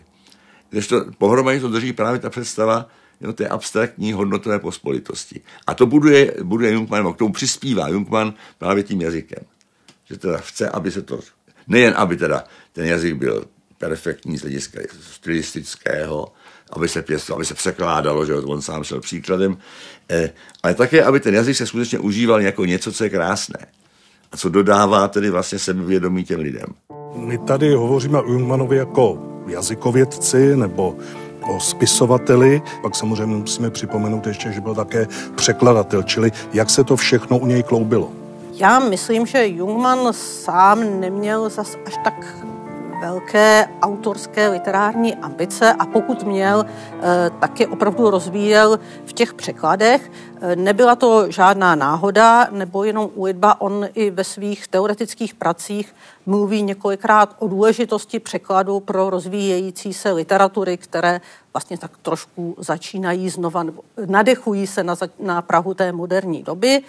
[0.70, 2.90] Když to pohromadě to drží právě ta představa
[3.22, 5.42] jo, té abstraktní hodnotové pospolitosti.
[5.68, 9.44] A to buduje, buduje Jungmann, k tomu přispívá Jungmann právě tím jazykem.
[10.06, 11.20] Že teda chce, aby se to,
[11.68, 13.46] nejen aby teda ten jazyk byl
[13.78, 16.34] perfektní z hlediska stylistického,
[16.76, 19.58] aby se pěsto, aby se překládalo, že on sám šel příkladem,
[20.10, 20.30] eh,
[20.64, 23.60] ale také, aby ten jazyk se skutečně užíval jako něco, co je krásné
[24.32, 26.68] a co dodává tedy vlastně sebevědomí těm lidem.
[27.16, 30.98] My tady hovoříme o Jungmanovi jako jazykovědci nebo
[31.42, 36.96] o spisovateli, pak samozřejmě musíme připomenout ještě, že byl také překladatel, čili jak se to
[36.96, 38.12] všechno u něj kloubilo.
[38.54, 42.46] Já myslím, že Jungmann sám neměl zas až tak
[43.04, 50.12] velké autorské literární ambice a pokud měl, eh, tak je opravdu rozvíjel v těch překladech.
[50.42, 53.62] Eh, nebyla to žádná náhoda nebo jenom úlitba.
[53.62, 60.78] On i ve svých teoretických pracích mluví několikrát o důležitosti překladu pro rozvíjející se literatury,
[60.78, 61.22] které
[61.54, 63.66] vlastně tak trošku začínají znova,
[64.06, 66.82] nadechují se na, na Prahu té moderní doby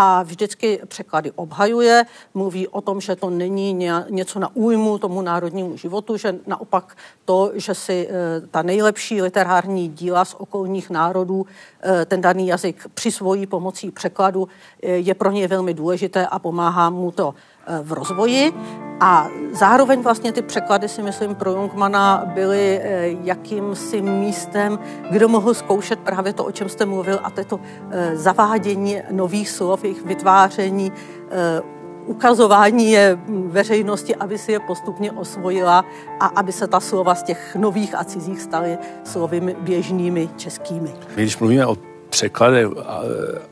[0.00, 5.76] a vždycky překlady obhajuje, mluví o tom, že to není něco na újmu tomu národnímu
[5.76, 11.46] životu, že naopak to, že si eh, ta nejlepší literární díla z okolních národů
[11.82, 14.48] eh, ten daný jazyk přisvojí pomocí překladu,
[14.82, 17.34] eh, je pro ně velmi důležité a pomáhá mu to
[17.82, 18.52] v rozvoji.
[19.00, 24.78] A zároveň vlastně ty překlady si myslím pro Jungmana byly eh, jakýmsi místem,
[25.10, 29.02] kdo mohl zkoušet právě to, o čem jste mluvil, a to je to eh, zavádění
[29.10, 30.92] nových slov, jejich vytváření,
[31.30, 31.62] eh,
[32.06, 35.84] ukazování je veřejnosti, aby si je postupně osvojila
[36.20, 40.92] a aby se ta slova z těch nových a cizích staly slovy běžnými českými.
[41.14, 42.66] Když mluvíme o překlady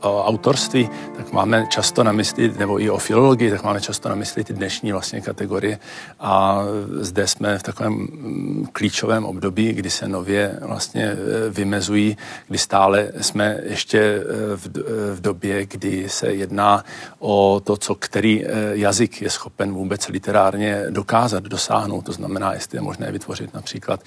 [0.01, 4.15] o autorství, tak máme často na mysli, nebo i o filologii, tak máme často na
[4.15, 5.79] mysli ty dnešní vlastně kategorie
[6.21, 6.63] a
[7.01, 11.17] zde jsme v takovém mm, klíčovém období, kdy se nově vlastně e,
[11.51, 12.17] vymezují,
[12.49, 14.23] kdy stále jsme ještě e,
[14.57, 16.85] v, e, v době, kdy se jedná
[17.19, 22.05] o to, co který jazyk je schopen vůbec literárně dokázat, dosáhnout.
[22.05, 24.01] To znamená, jestli je možné vytvořit například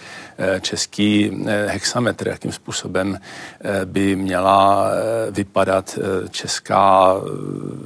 [0.61, 1.31] český
[1.67, 3.19] hexametr, jakým způsobem
[3.85, 7.21] by měl měla eh, vypadat eh, česká eh,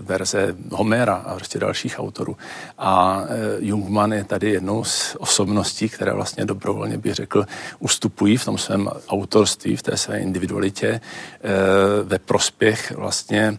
[0.01, 2.37] verze Homera a prostě dalších autorů.
[2.77, 3.21] A
[3.59, 7.45] Jungmann je tady jednou z osobností, které vlastně dobrovolně bych řekl
[7.79, 11.01] ustupují v tom svém autorství, v té své individualitě
[12.03, 13.57] ve prospěch vlastně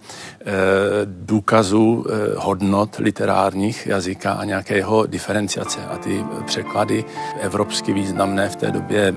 [1.04, 5.80] důkazů hodnot literárních jazyka a nějaké jeho diferenciace.
[5.86, 7.04] A ty překlady
[7.40, 9.14] evropsky významné v té době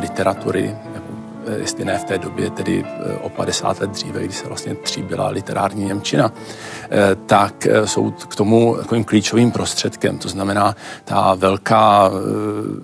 [0.00, 0.76] literatury,
[1.56, 5.28] jestli ne v té době, tedy eh, o 50 let dříve, kdy se vlastně tříbila
[5.28, 6.32] literární Němčina,
[6.82, 10.18] eh, tak jsou k tomu takovým klíčovým prostředkem.
[10.18, 12.10] To znamená ta velká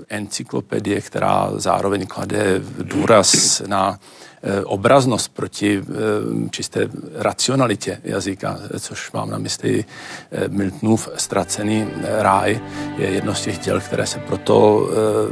[0.09, 4.19] encyklopedie, která zároveň klade důraz na Eh,
[4.64, 5.85] obraznost proti eh,
[6.50, 9.85] čisté racionalitě jazyka, což mám na mysli
[10.33, 11.87] eh, Miltonův ztracený
[12.18, 12.61] ráj,
[12.96, 14.88] je jedno z těch děl, které se proto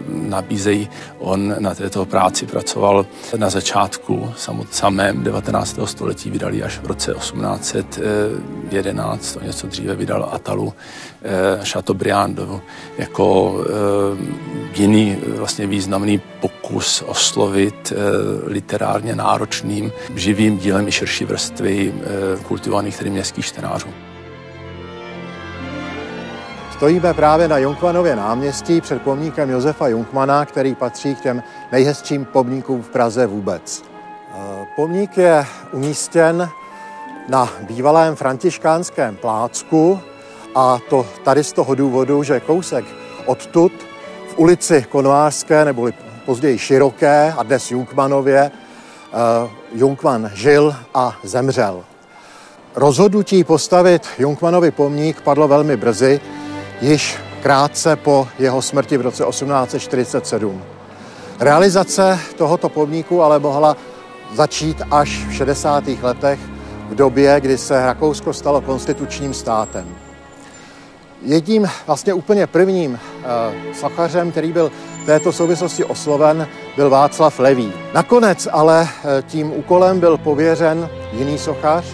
[0.09, 0.89] nabízejí.
[1.19, 4.33] On na této práci pracoval na začátku
[4.71, 5.79] samém 19.
[5.85, 10.73] století, vydali až v roce 1811, to něco dříve vydal Atalu
[11.65, 12.39] Chateaubriand
[12.99, 13.57] jako
[14.75, 17.93] jiný vlastně významný pokus oslovit
[18.47, 23.89] literární literárně náročným, živým dílem i širší vrstvy eh, kultivovaných tedy městských čtenářů.
[26.73, 32.83] Stojíme právě na Junkmanově náměstí před pomníkem Josefa Junkmana, který patří k těm nejhezčím pomníkům
[32.83, 33.83] v Praze vůbec.
[33.83, 36.49] Eh, pomník je umístěn
[37.29, 40.01] na bývalém františkánském plácku
[40.55, 42.85] a to tady z toho důvodu, že kousek
[43.27, 43.73] odtud
[44.29, 45.93] v ulici Konoářské, neboli
[46.27, 48.51] později Široké a dnes Junkmanově,
[49.13, 51.85] Eh, Jungmann žil a zemřel.
[52.75, 56.21] Rozhodnutí postavit Jungmannovi pomník padlo velmi brzy,
[56.81, 60.63] již krátce po jeho smrti v roce 1847.
[61.41, 63.77] Realizace tohoto pomníku ale mohla
[64.35, 65.85] začít až v 60.
[66.03, 66.41] letech,
[66.89, 69.98] v době, kdy se Rakousko stalo konstitučním státem.
[71.23, 72.99] Jedním vlastně úplně prvním uh,
[73.73, 77.73] sachařem, který byl v této souvislosti osloven, byl Václav Levý.
[77.95, 81.85] Nakonec ale eh, tím úkolem byl pověřen jiný sochař,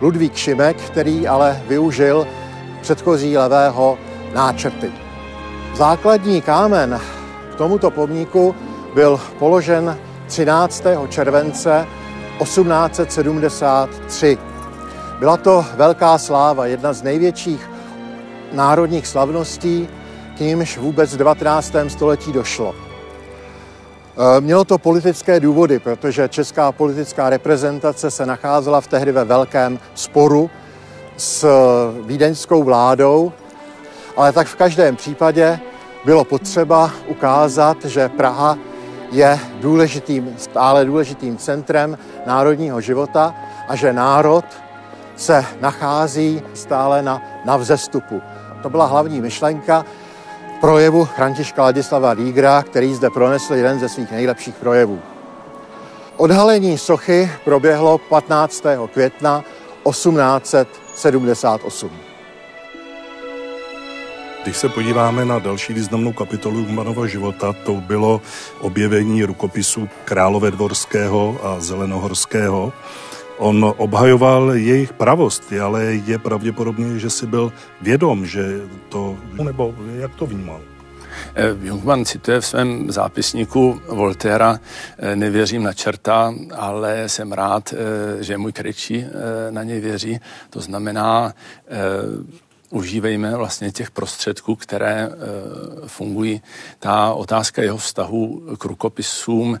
[0.00, 2.26] Ludvík Šimek, který ale využil
[2.80, 3.98] předchozí levého
[4.34, 4.92] náčrty.
[5.74, 7.00] Základní kámen
[7.52, 8.54] k tomuto pomníku
[8.94, 10.84] byl položen 13.
[11.08, 11.86] července
[12.42, 14.38] 1873.
[15.18, 17.73] Byla to velká sláva, jedna z největších
[18.54, 19.88] národních slavností,
[20.36, 21.72] k nímž vůbec v 19.
[21.88, 22.74] století došlo.
[22.74, 29.78] E, mělo to politické důvody, protože česká politická reprezentace se nacházela v tehdy ve velkém
[29.94, 30.50] sporu
[31.16, 31.48] s
[32.06, 33.32] vídeňskou vládou,
[34.16, 35.60] ale tak v každém případě
[36.04, 38.58] bylo potřeba ukázat, že Praha
[39.10, 43.34] je důležitým, stále důležitým centrem národního života
[43.68, 44.44] a že národ
[45.16, 48.22] se nachází stále na, na vzestupu.
[48.64, 49.84] To byla hlavní myšlenka
[50.60, 55.00] projevu Františka Ladislava Lígra, který zde pronesl jeden ze svých nejlepších projevů.
[56.16, 58.64] Odhalení sochy proběhlo 15.
[58.92, 59.44] května
[59.90, 61.90] 1878.
[64.42, 68.20] Když se podíváme na další významnou kapitolu Humanova života, to bylo
[68.60, 72.72] objevení rukopisu Králové Dvorského a Zelenohorského.
[73.38, 80.14] On obhajoval jejich pravost, ale je pravděpodobně, že si byl vědom, že to, nebo jak
[80.14, 80.60] to vnímal?
[81.34, 84.60] Eh, Jungmann cituje v svém zápisníku Voltera
[84.98, 89.04] eh, Nevěřím na čerta, ale jsem rád, eh, že můj kryčí
[89.50, 90.20] na něj věří.
[90.50, 91.34] To znamená,
[92.70, 95.08] užívejme vlastně těch prostředků, které
[95.86, 96.42] fungují.
[96.78, 99.58] Ta otázka jeho vztahu k rukopisům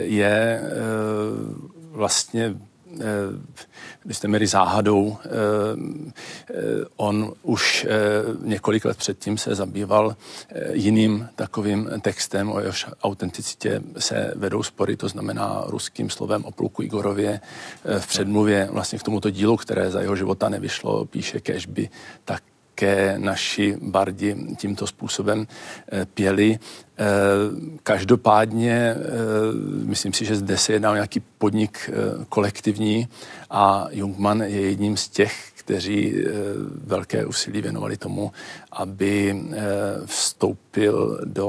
[0.00, 0.62] je
[1.90, 2.54] vlastně
[4.04, 5.16] vy jste měli záhadou,
[6.96, 7.86] on už
[8.42, 10.16] několik let předtím se zabýval
[10.72, 16.82] jiným takovým textem, o jehož autenticitě se vedou spory, to znamená ruským slovem o pluku
[16.82, 17.40] Igorově
[17.98, 21.88] v předmluvě vlastně k tomuto dílu, které za jeho života nevyšlo, píše Kešby,
[22.24, 22.42] tak
[22.74, 25.46] také naši bardi tímto způsobem
[25.92, 26.58] eh, pěli.
[26.58, 27.04] Eh,
[27.82, 28.98] každopádně eh,
[29.86, 31.90] myslím si, že zde se jedná o nějaký podnik
[32.28, 33.08] kolektivní
[33.50, 36.14] a Jungmann je jedním z těch, kteří
[36.84, 38.32] velké úsilí věnovali tomu,
[38.72, 39.42] aby
[40.04, 41.48] vstoupil do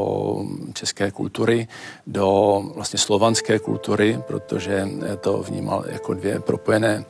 [0.74, 1.68] české kultury,
[2.08, 4.88] do vlastně slovanské kultury, protože
[5.22, 7.06] to vnímal jako dvě propojené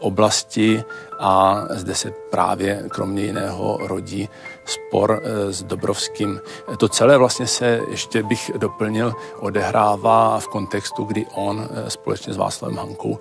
[0.00, 0.84] oblasti
[1.18, 4.28] a zde se právě kromě jiného rodí
[4.64, 6.40] spor s Dobrovským.
[6.78, 12.76] To celé vlastně se, ještě bych doplnil, odehrává v kontextu, kdy on společně s Václavem
[12.76, 13.18] Hankou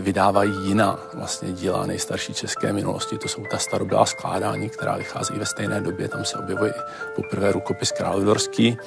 [0.00, 3.18] vydávají jiná vlastně díla nejstarší české české minulosti.
[3.18, 6.08] To jsou ta starobylá skládání, která vychází ve stejné době.
[6.08, 6.74] Tam se objevuje
[7.16, 8.78] poprvé rukopis Královdorský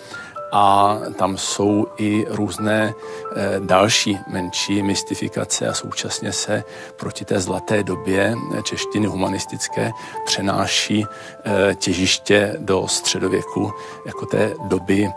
[0.55, 2.93] a tam jsou i různé
[3.35, 6.63] e, další menší mystifikace a současně se
[6.95, 9.91] proti té zlaté době češtiny humanistické
[10.25, 13.71] přenáší e, těžiště do středověku
[14.05, 15.09] jako té doby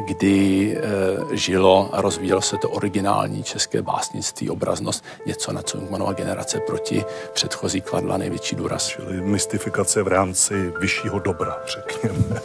[0.00, 6.12] kdy e, žilo a rozvíjelo se to originální české básnictví, obraznost, něco, na co Jungmanova
[6.12, 8.86] generace proti předchozí kladla největší důraz.
[8.86, 12.40] Čili mystifikace v rámci vyššího dobra, řekněme.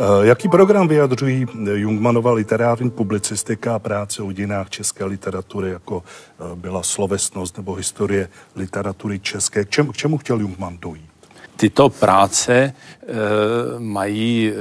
[0.00, 6.56] Eh, jaký program vyjadřují Jungmanova literární publicistika a práce o dějinách české literatury, jako eh,
[6.56, 9.64] byla slovesnost nebo historie literatury české?
[9.64, 11.08] K čemu, k čemu chtěl Jungmann dojít?
[11.58, 12.72] Tyto práce e,
[13.78, 14.54] mají e,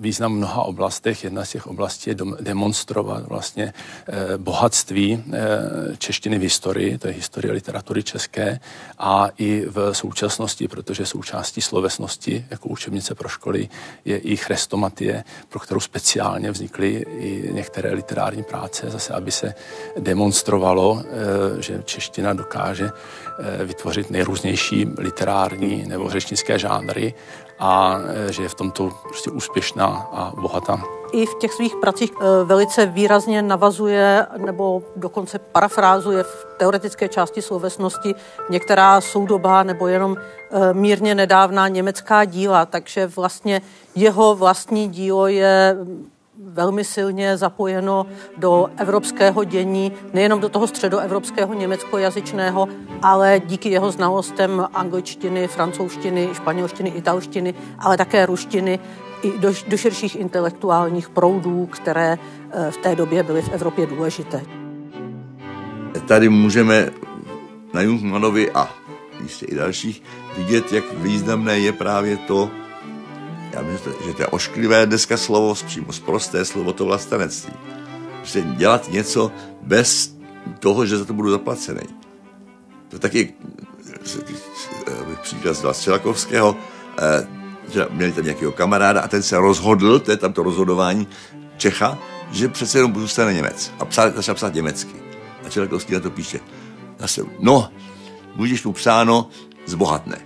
[0.00, 1.24] význam v mnoha oblastech.
[1.24, 3.72] Jedna z těch oblastí je demonstrovat vlastně
[4.08, 8.60] eh, bohatství eh, češtiny v historii, to je historie literatury české,
[8.98, 13.68] a i v současnosti, protože součástí slovesnosti jako učebnice pro školy
[14.04, 19.54] je i chrestomatie, pro kterou speciálně vznikly i některé literární práce, zase aby se
[19.98, 22.90] demonstrovalo, eh, že čeština dokáže
[23.64, 27.14] vytvořit nejrůznější literární nebo řečnické žánry
[27.58, 27.98] a
[28.30, 30.80] že je v tomto prostě úspěšná a bohatá.
[31.12, 37.42] I v těch svých pracích e, velice výrazně navazuje nebo dokonce parafrázuje v teoretické části
[37.42, 38.14] slovesnosti
[38.50, 43.62] některá soudobá nebo jenom e, mírně nedávná německá díla, takže vlastně
[43.94, 45.76] jeho vlastní dílo je
[46.44, 52.68] velmi silně zapojeno do evropského dění, nejenom do toho středoevropského německojazyčného,
[53.02, 58.78] ale díky jeho znalostem angličtiny, francouzštiny, španělštiny, italštiny, ale také ruštiny
[59.22, 62.18] i do, do širších intelektuálních proudů, které
[62.50, 64.42] eh, v té době byly v Evropě důležité.
[66.06, 66.90] Tady můžeme
[67.74, 68.68] na Jungmanovi a
[69.22, 70.02] jistě i dalších
[70.36, 72.50] vidět, jak významné je právě to,
[73.52, 77.54] já myslím, že to je ošklivé dneska slovo, přímo prosté slovo to vlastenectví.
[78.24, 80.16] Že dělat něco bez
[80.58, 81.86] toho, že za to budu zaplacený.
[82.88, 83.34] To taky
[85.22, 86.56] příklad z Střelakovského,
[86.98, 87.26] eh,
[87.72, 91.08] že měli tam nějakého kamaráda a ten se rozhodl, to je tam to rozhodování
[91.56, 91.98] Čecha,
[92.30, 93.72] že přece jenom zůstane Němec.
[93.78, 94.94] A psal, začal psát německy.
[95.46, 96.40] A Čelakovský na to píše,
[96.98, 97.68] zase, no,
[98.36, 99.28] budeš mu psáno,
[99.66, 100.18] zbohatne.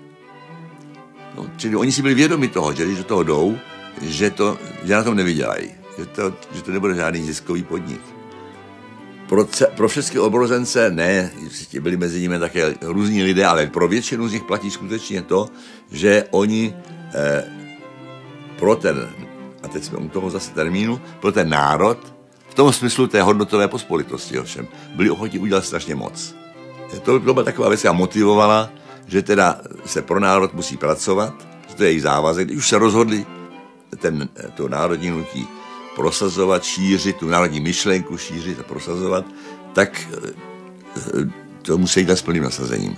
[1.37, 3.59] No, čili oni si byli vědomi toho, že když do toho jdou,
[4.03, 8.20] že, to, že na tom nevydělají, že to, že to nebude žádný ziskový podnik.
[9.31, 11.31] Pro, pro všechny obrozence ne,
[11.81, 15.49] byli mezi nimi také různí lidé, ale pro většinu z nich platí skutečně to,
[15.91, 16.75] že oni
[17.15, 17.45] eh,
[18.59, 19.09] pro ten,
[19.63, 22.15] a teď jsme u toho zase termínu, pro ten národ,
[22.49, 26.35] v tom smyslu té hodnotové pospolitosti ovšem, byli ochotní udělat strašně moc.
[26.91, 28.71] To, to byla taková věc, která motivovala
[29.11, 31.35] že teda se pro národ musí pracovat,
[31.69, 32.47] že to je jejich závazek.
[32.47, 33.27] Když už se rozhodli
[33.99, 35.49] ten, to národní hnutí
[36.01, 39.25] prosazovat, šířit, tu národní myšlenku šířit a prosazovat,
[39.73, 41.31] tak eh,
[41.63, 42.97] to musí jít s plným nasazením.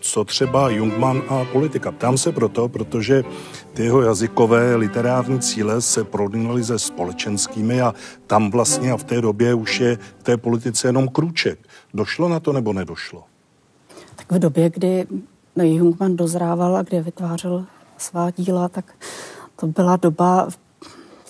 [0.00, 1.92] Co třeba Jungmann a politika?
[1.92, 3.24] Ptám se proto, protože
[3.72, 7.94] ty jeho jazykové literární cíle se prodínaly se společenskými a
[8.26, 11.58] tam vlastně a v té době už je v té politice jenom krůček.
[11.94, 13.24] Došlo na to nebo nedošlo?
[14.30, 15.06] v době, kdy
[15.56, 17.66] Jungmann dozrával a kdy vytvářel
[17.98, 18.94] svá díla, tak
[19.56, 20.65] to byla doba v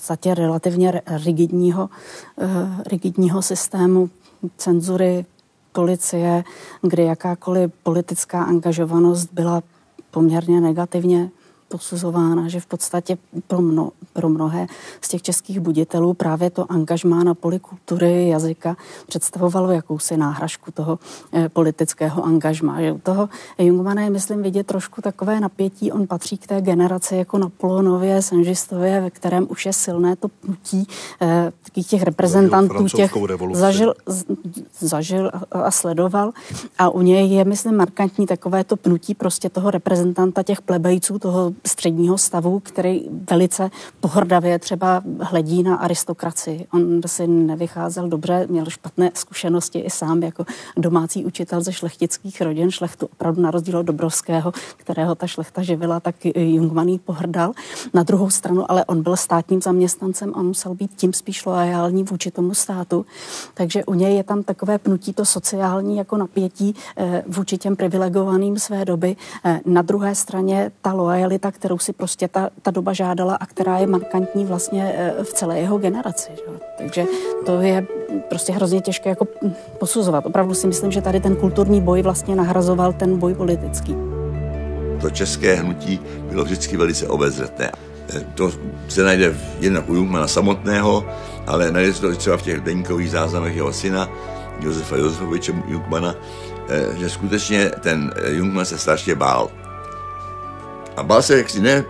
[0.07, 1.89] podstatě relativně rigidního,
[2.39, 2.47] eh,
[2.87, 4.11] rigidního systému
[4.57, 5.25] cenzury
[5.73, 6.45] policie,
[6.83, 9.63] kdy jakákoliv politická angažovanost byla
[10.11, 11.31] poměrně negativně
[11.69, 14.67] posuzována, že v podstatě pro, mno, pro mnohé
[15.01, 18.77] z těch českých buditelů právě to angažmá na poli kultury, jazyka
[19.07, 20.99] představovalo jakousi náhražku toho
[21.33, 22.81] eh, politického angažmá.
[22.81, 25.93] Že u toho Jungmana je, myslím, vidět trošku takové napětí.
[25.93, 30.87] On patří k té generaci jako Napoleonově, Senžistově, ve kterém už je silné to pnutí
[31.23, 31.53] eh,
[31.83, 33.13] těch reprezentantů, těch
[33.53, 33.95] zažil,
[34.79, 36.33] zažil a sledoval.
[36.79, 41.53] A u něj je, myslím, markantní takové to pnutí prostě toho reprezentanta těch plebejců, toho
[41.67, 46.67] středního stavu, který velice pohrdavě třeba hledí na aristokracii.
[46.73, 50.45] On si nevycházel dobře, měl špatné zkušenosti i sám jako
[50.77, 56.01] domácí učitel ze šlechtických rodin, šlechtu opravdu na rozdíl od Dobrovského, kterého ta šlechta živila,
[56.01, 57.53] tak Jungmaný pohrdal.
[57.95, 62.31] Na druhou stranu ale on byl státním zaměstnancem a musel být tím spíš loajální vůči
[62.31, 63.07] tomu státu.
[63.55, 68.59] Takže u něj je tam takové pnutí to sociální jako napětí eh, vůči těm privilegovaným
[68.59, 69.17] své doby.
[69.45, 73.79] Eh, na druhé straně ta loajalita, kterou si prostě ta, ta doba žádala a která
[73.79, 76.33] je markantní vlastně eh, v celé jeho generaci.
[76.35, 76.43] Že?
[76.79, 77.05] Takže
[77.47, 77.87] to je
[78.29, 79.27] prostě hrozně těžké jako
[79.79, 80.27] posuzovat.
[80.27, 83.97] Opravdu si myslím, že tady ten kulturní boj vlastně nahrazoval ten boj politický.
[85.01, 87.73] To české hnutí bylo vždycky velice obezřetné.
[88.35, 88.53] To
[88.89, 91.05] se najde jednak u Jungmana samotného,
[91.47, 94.09] ale najde se to třeba v těch deníkových záznamech jeho syna,
[94.61, 96.15] Josefa Josefoviče Jungmana,
[96.69, 99.51] eh, že skutečně ten eh, Jungman se strašně bál.
[100.97, 101.85] A bál se jaksi ne,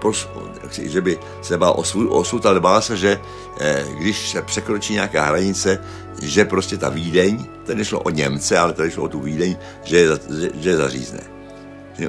[0.62, 3.20] jaksi, že by se bál o svůj osud, ale bál se, že
[3.61, 5.78] eh, když se překročí nějaká hranice,
[6.22, 9.96] že prostě ta Vídeň, to nešlo o Němce, ale to šlo o tu Vídeň, že
[9.96, 10.09] je,
[10.40, 11.20] že, že je zařízne.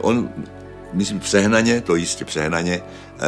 [0.01, 0.29] On,
[0.93, 2.81] myslím, přehnaně, to jistě přehnaně,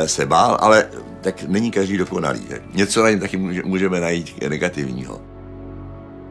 [0.05, 0.88] se bál, ale
[1.22, 2.47] tak není každý dokonalý.
[2.74, 5.29] Něco na něm taky můžeme najít negativního.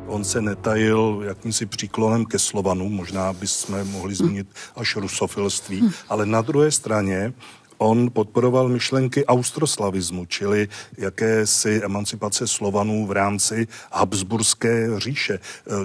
[0.09, 5.91] On se netajil jakýmsi příklonem ke Slovanu, možná bychom mohli zmínit až rusofilství, hm.
[6.09, 7.33] ale na druhé straně
[7.79, 15.39] on podporoval myšlenky austroslavismu, čili jakési emancipace Slovanů v rámci Habsburské říše.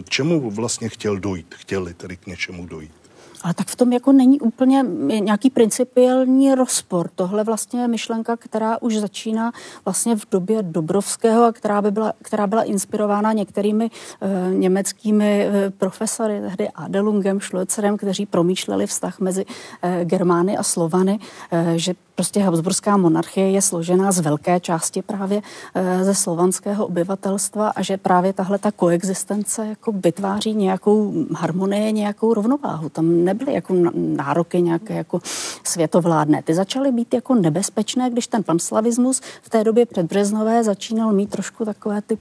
[0.04, 1.56] K čemu vlastně chtěl dojít?
[1.58, 3.03] Chtěli tedy k něčemu dojít?
[3.44, 4.86] Ale tak v tom jako není úplně
[5.20, 7.10] nějaký principiální rozpor.
[7.16, 9.52] Tohle vlastně je myšlenka, která už začíná
[9.86, 15.70] vlastně v době Dobrovského a která, by byla, která byla inspirována některými e, německými e,
[15.70, 19.46] profesory, tehdy Adelungem, Schloezerem, kteří promýšleli vztah mezi
[19.82, 21.20] e, Germány a Slovany,
[21.52, 25.42] e, že Prostě Habsburská monarchie je složená z velké části právě
[25.76, 32.34] eh, ze slovanského obyvatelstva a že právě tahle ta koexistence jako vytváří nějakou harmonii, nějakou
[32.34, 32.90] rovnováhu.
[32.90, 35.20] Tam nebyly jako nároky nějaké jako
[35.64, 36.44] světovládné.
[36.44, 41.66] Ty začaly být jako nebezpečné, když ten panslavismus v té době předbřeznové začínal mít trošku
[41.66, 42.18] takové ty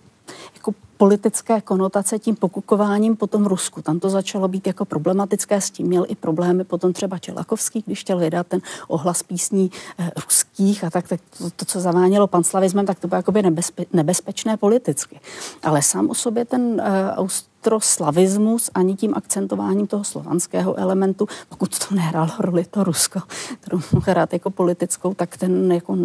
[0.54, 3.82] jako politické konotace tím pokukováním po tom Rusku.
[3.82, 8.00] Tam to začalo být jako problematické, s tím měl i problémy potom třeba Čelakovský, když
[8.00, 12.86] chtěl vydat ten ohlas písní eh, ruských a tak, tak to, to, co zavánělo panslavismem,
[12.86, 15.20] tak to bylo jakoby nebezpe, nebezpečné politicky.
[15.62, 21.94] Ale sám o sobě ten eh, austroslavismus ani tím akcentováním toho slovanského elementu, pokud to
[21.94, 23.20] nehrálo roli to Rusko,
[23.60, 25.96] kterou hrát jako politickou, tak ten jako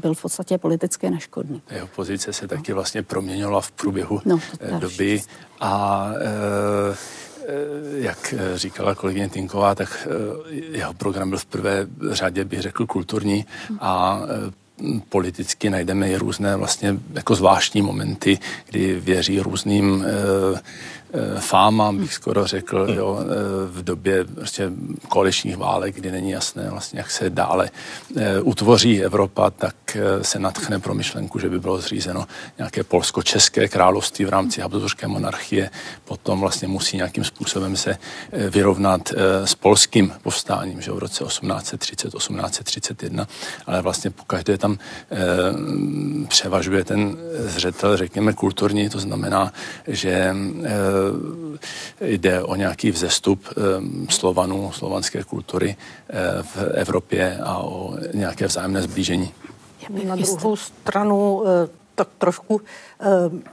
[0.00, 1.62] byl v podstatě politicky neškodný.
[1.70, 5.22] Jeho pozice se taky vlastně proměnila v průběhu no, eh, doby
[5.60, 6.94] a e,
[7.94, 10.08] jak říkala kolegyně Tinková, tak
[10.50, 13.46] jeho program byl v prvé řadě, bych řekl, kulturní
[13.80, 14.20] a
[15.08, 18.38] politicky najdeme i různé vlastně jako zvláštní momenty,
[18.70, 20.04] kdy věří různým
[20.54, 20.60] Eh,
[21.38, 23.26] fáma, bych skoro řekl, jo, eh,
[23.66, 24.70] v době prostě
[25.08, 27.70] koaličních válek, kdy není jasné vlastně, jak se dále
[28.16, 29.74] eh, utvoří Evropa, tak
[30.22, 32.26] se natchne pro myšlenku, že by bylo zřízeno
[32.58, 35.70] nějaké polsko-české království v rámci Habsburské monarchie.
[36.04, 37.98] Potom vlastně musí nějakým způsobem se
[38.50, 39.12] vyrovnat
[39.44, 43.26] s polským povstáním, že v roce 1830, 1831,
[43.66, 44.78] ale vlastně pokaždé tam
[46.28, 49.52] převažuje ten zřetel, řekněme, kulturní, to znamená,
[49.86, 50.34] že
[50.64, 50.99] Eh,
[52.00, 53.52] jde o nějaký vzestup eh,
[54.10, 59.32] Slovanů, slovanské kultury eh, v Evropě a o nějaké vzájemné zblížení.
[60.04, 61.42] Na druhou stranu
[62.00, 63.06] tak trošku e,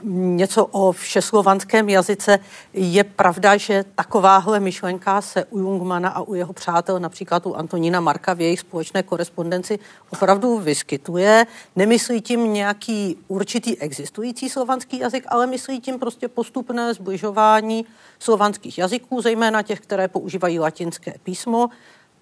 [0.08, 2.38] něco o všeslovanském jazyce.
[2.72, 8.00] Je pravda, že takováhle myšlenka se u Jungmana a u jeho přátel, například u Antonína
[8.00, 9.78] Marka v jejich společné korespondenci,
[10.10, 11.46] opravdu vyskytuje.
[11.76, 17.84] Nemyslí tím nějaký určitý existující slovanský jazyk, ale myslí tím prostě postupné zbližování
[18.18, 21.68] slovanských jazyků, zejména těch, které používají latinské písmo,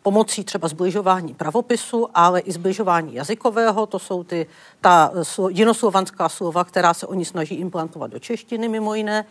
[0.07, 3.87] pomocí třeba zbližování pravopisu, ale i zbližování jazykového.
[3.87, 4.47] To jsou ty,
[4.81, 5.11] ta
[5.49, 9.27] jinoslovanská slova, která se oni snaží implantovat do češtiny mimo jiné.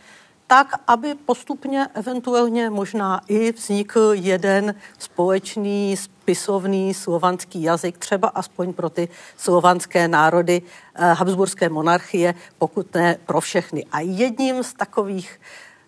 [0.48, 8.90] tak, aby postupně eventuálně možná i vznikl jeden společný spisovný slovanský jazyk, třeba aspoň pro
[8.90, 9.08] ty
[9.38, 13.86] slovanské národy eh, Habsburské monarchie, pokud ne pro všechny.
[13.92, 15.40] A jedním z takových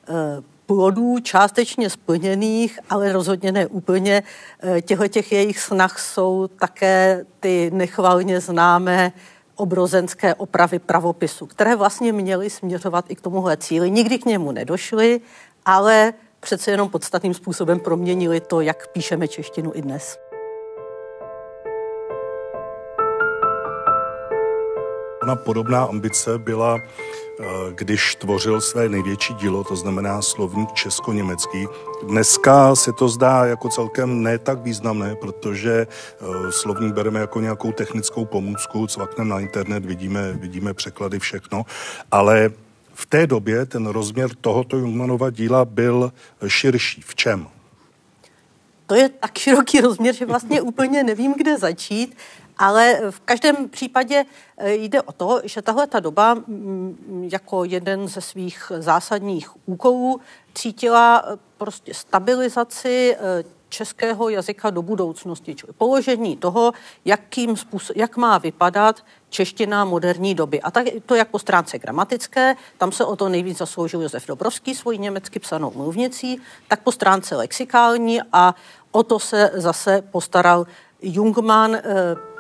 [0.07, 4.24] eh, plodů částečně splněných, ale rozhodně ne úplně
[4.59, 9.11] eh, těchto těch jejich snah jsou také ty nechvalně známé
[9.55, 13.91] obrozenské opravy pravopisu, které vlastně měly směřovat i k tomuhle cíli.
[13.91, 15.22] Nikdy k němu nedošly,
[15.65, 20.26] ale přece jenom podstatným způsobem proměnili to, jak píšeme češtinu i dnes.
[25.28, 26.80] Ona podobná ambice byla
[27.39, 31.67] Eh, když tvořil své největší dílo, to znamená slovník česko-německý.
[32.07, 37.71] Dneska se to zdá jako celkem ne tak významné, protože eh, slovník bereme jako nějakou
[37.71, 41.65] technickou pomůcku, cvakneme na internet, vidíme, vidíme překlady, všechno,
[42.11, 42.49] ale
[42.93, 46.11] v té době ten rozměr tohoto Jungmanova díla byl
[46.47, 47.01] širší.
[47.01, 47.47] V čem?
[48.88, 52.17] To je tak široký rozměr, že vlastně úplně nevím, kde začít.
[52.58, 54.26] Ale v každém případě
[54.58, 56.38] eh, jde o to, že tahle ta doba
[57.22, 60.22] jako jeden ze svých zásadních úkolů
[60.53, 66.72] cítila eh, prostě stabilizaci eh, českého jazyka do budoucnosti, čili položení toho,
[67.05, 70.62] jakým způsob, jak má vypadat čeština moderní doby.
[70.62, 74.76] A tak to jak po stránce gramatické, tam se o to nejvíc zasloužil Josef Dobrovský
[74.76, 78.55] svojí německy psanou mluvnicí, tak po stránce lexikální a
[78.91, 80.68] o to se zase postaral
[81.01, 81.78] Jungmann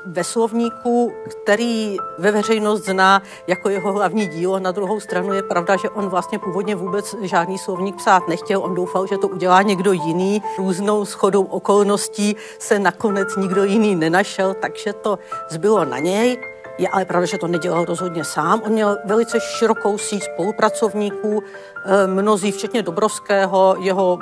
[0.07, 4.59] ve slovníku, který ve veřejnost zná jako jeho hlavní dílo.
[4.59, 8.61] Na druhou stranu je pravda, že on vlastně původně vůbec žádný slovník psát nechtěl.
[8.63, 10.41] On doufal, že to udělá někdo jiný.
[10.57, 16.37] Různou schodou okolností se nakonec nikdo jiný nenašel, takže to zbylo na něj.
[16.77, 18.61] Je ale pravda, že to nedělal rozhodně sám.
[18.65, 21.43] On měl velice širokou síť spolupracovníků,
[21.85, 24.19] eh, mnozí, včetně Dobrovského, jeho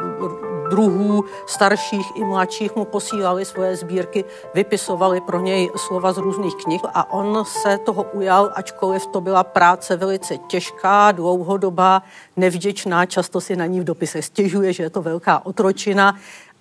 [0.70, 6.82] druhů, starších i mladších, mu posílali svoje sbírky, vypisovali pro něj slova z různých knih
[6.94, 12.04] a on se toho ujal, ačkoliv to byla práce velice těžká, dlouhodobá,
[12.38, 16.16] nevděčná, často si na ní v dopise stěžuje, že je to velká otročina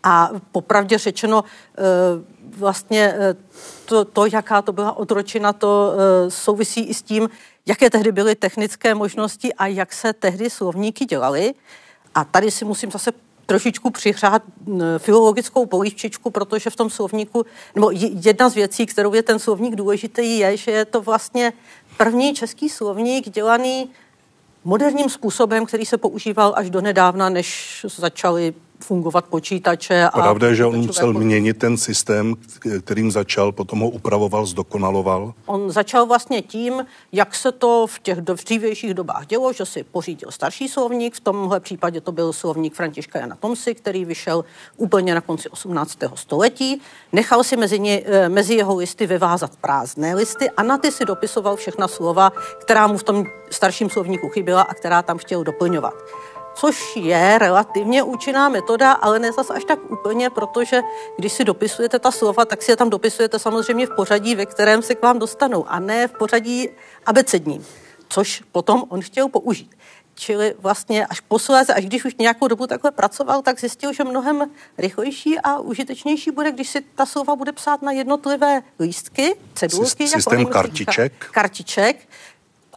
[0.04, 1.44] a popravdě řečeno,
[1.78, 1.82] eh,
[2.58, 3.34] vlastně eh,
[3.84, 7.28] to, to, jaká to byla otročina, to eh, souvisí i s tím,
[7.66, 11.54] jaké tehdy byly technické možnosti a jak se tehdy slovníky dělaly.
[12.14, 13.12] A tady si musím zase
[13.46, 14.42] trošičku přihřát
[14.98, 17.90] filologickou polívčičku, protože v tom slovníku, nebo
[18.24, 21.52] jedna z věcí, kterou je ten slovník důležitý, je, že je to vlastně
[21.96, 23.90] první český slovník dělaný
[24.64, 28.54] moderním způsobem, který se používal až do nedávna, než začaly
[28.84, 30.04] fungovat počítače.
[30.04, 31.18] A Pravda je, že on musel po...
[31.18, 32.34] měnit ten systém,
[32.84, 35.34] kterým začal, potom ho upravoval, zdokonaloval.
[35.46, 40.30] On začal vlastně tím, jak se to v těch dřívějších dobách dělo, že si pořídil
[40.30, 44.44] starší slovník, v tomhle případě to byl slovník Františka Jana Tomsy, který vyšel
[44.76, 45.98] úplně na konci 18.
[46.14, 46.80] století.
[47.12, 51.04] Nechal si mezi, ně, eh, mezi jeho listy vyvázat prázdné listy a na ty si
[51.04, 55.94] dopisoval všechna slova, která mu v tom starším slovníku chyběla a která tam chtěl doplňovat
[56.54, 60.80] což je relativně účinná metoda, ale ne zas až tak úplně, protože
[61.16, 64.82] když si dopisujete ta slova, tak si je tam dopisujete samozřejmě v pořadí, ve kterém
[64.82, 66.68] se k vám dostanou, a ne v pořadí
[67.06, 67.66] abecedním,
[68.08, 69.70] což potom on chtěl použít.
[70.16, 74.50] Čili vlastně až posléze, až když už nějakou dobu takhle pracoval, tak zjistil, že mnohem
[74.78, 80.08] rychlejší a užitečnější bude, když si ta slova bude psát na jednotlivé lístky, cedulky.
[80.08, 81.12] Systém kartiček.
[81.30, 82.08] Kartiček,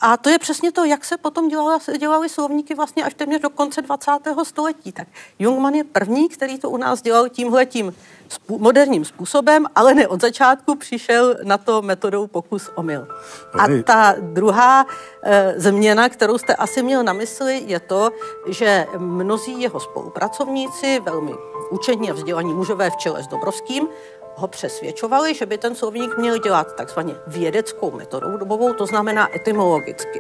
[0.02, 3.50] a to je přesně to, jak se potom dělala, dělali slovníky vlastně až téměř do
[3.50, 4.12] konce 20.
[4.43, 4.91] století.
[4.91, 5.08] Tak
[5.39, 7.95] Jungmann je první, který to u nás dělal tímhletím
[8.30, 13.08] spů- moderním způsobem, ale ne od začátku přišel na to metodou pokus omyl.
[13.60, 14.86] A ta druhá
[15.24, 18.10] e, změna, kterou jste asi měl na mysli, je to,
[18.50, 21.34] že mnozí jeho spolupracovníci, velmi
[21.70, 23.88] učení a vzdělaní mužové v čele s Dobrovským,
[24.39, 30.19] ho přesvědčovali, že by ten slovník měl dělat takzvaně vědeckou metodou dobovou, to znamená etymologicky.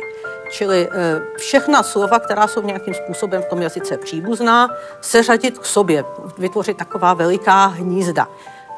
[0.51, 4.69] Čili eh, všechna slova, která jsou nějakým způsobem v tom jazyce příbuzná,
[5.01, 6.05] seřadit k sobě,
[6.37, 8.27] vytvořit taková veliká hnízda.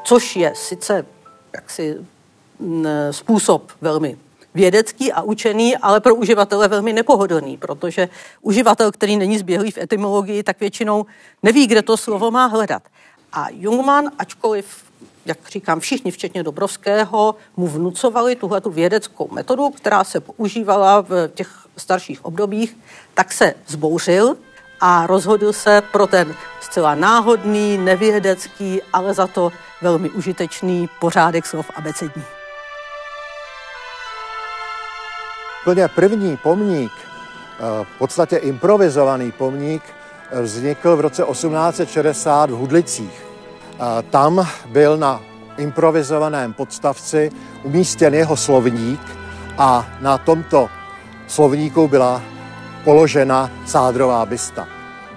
[0.04, 1.06] Což je sice
[1.54, 1.96] jaksi
[3.10, 4.18] způsob velmi
[4.54, 8.08] vědecký a učený, ale pro uživatele velmi nepohodlný, protože
[8.40, 11.06] uživatel, který není zběhlý v etymologii, tak většinou
[11.42, 12.82] neví, kde to slovo má hledat.
[13.32, 14.89] A Jungmann, ačkoliv
[15.30, 21.28] jak říkám, všichni, včetně Dobrovského, mu vnucovali tuhle tu vědeckou metodu, která se používala v
[21.34, 22.76] těch starších obdobích,
[23.14, 24.36] tak se zbouřil
[24.80, 29.52] a rozhodl se pro ten zcela náhodný, nevědecký, ale za to
[29.82, 32.22] velmi užitečný pořádek slov abecední.
[35.64, 36.92] Plně první pomník
[37.82, 39.82] v podstatě improvizovaný pomník
[40.42, 43.29] vznikl v roce 1860 v Hudlicích.
[44.10, 45.20] Tam byl na
[45.56, 47.30] improvizovaném podstavci
[47.62, 49.00] umístěn jeho slovník
[49.58, 50.68] a na tomto
[51.26, 52.22] slovníku byla
[52.84, 54.68] položena sádrová bysta.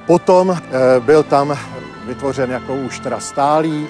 [0.05, 0.59] Potom eh,
[0.99, 1.57] byl tam
[2.05, 3.87] vytvořen jako už teda stálý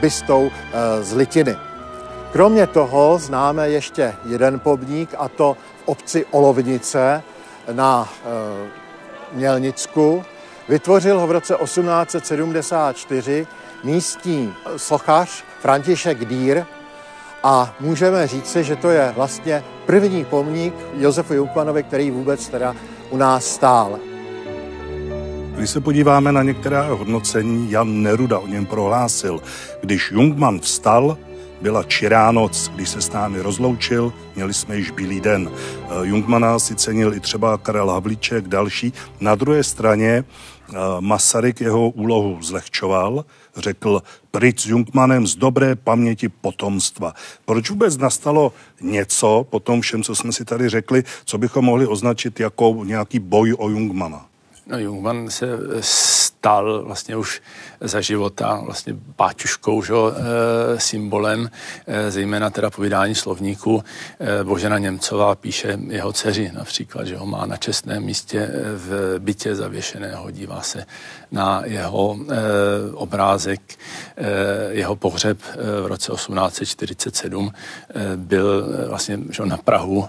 [0.00, 1.56] bystou eh, z litiny.
[2.32, 7.22] Kromě toho známe ještě jeden pomník a to v obci Olovnice
[7.72, 8.68] na eh,
[9.32, 10.24] Mělnicku.
[10.68, 13.46] Vytvořil ho v roce 1874
[13.84, 16.64] místní sochař František Dýr
[17.42, 22.74] a můžeme říci, že to je vlastně první pomník Josefu Jungmanovi, který vůbec teda
[23.10, 23.98] u nás stál.
[25.56, 29.42] Když se podíváme na některá hodnocení, Jan Neruda o něm prohlásil,
[29.80, 31.18] když Jungmann vstal,
[31.60, 35.50] byla čirá noc, když se s námi rozloučil, měli jsme již bílý den.
[35.50, 38.92] Eh, Jungmana si cenil i třeba Karel Havlíček, další.
[39.20, 40.24] Na druhé straně
[41.00, 43.24] Masaryk jeho úlohu zlehčoval,
[43.56, 47.14] řekl pryč s Jungmanem z dobré paměti potomstva.
[47.44, 51.86] Proč vůbec nastalo něco po tom všem, co jsme si tady řekli, co bychom mohli
[51.86, 54.26] označit jako nějaký boj o Jungmana?
[54.66, 55.46] No, Jungmann se
[55.80, 57.42] stal vlastně už
[57.80, 61.50] za života vlastně páťuškou, že, e, symbolem,
[61.86, 63.84] e, zejména teda po vydání slovníku.
[64.20, 69.54] E, Božena Němcová píše jeho dceři například, že ho má na čestném místě v bytě
[69.54, 70.86] zavěšeného, dívá se
[71.30, 72.36] na jeho e,
[72.92, 73.60] obrázek,
[74.16, 74.26] e,
[74.70, 75.38] jeho pohřeb
[75.82, 80.08] v roce 1847 e, byl vlastně že na Prahu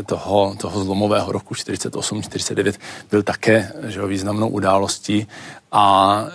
[0.00, 2.74] e, toho, toho zlomového roku 48-49
[3.10, 5.26] byl také že významnou událostí
[5.72, 6.32] a, eh,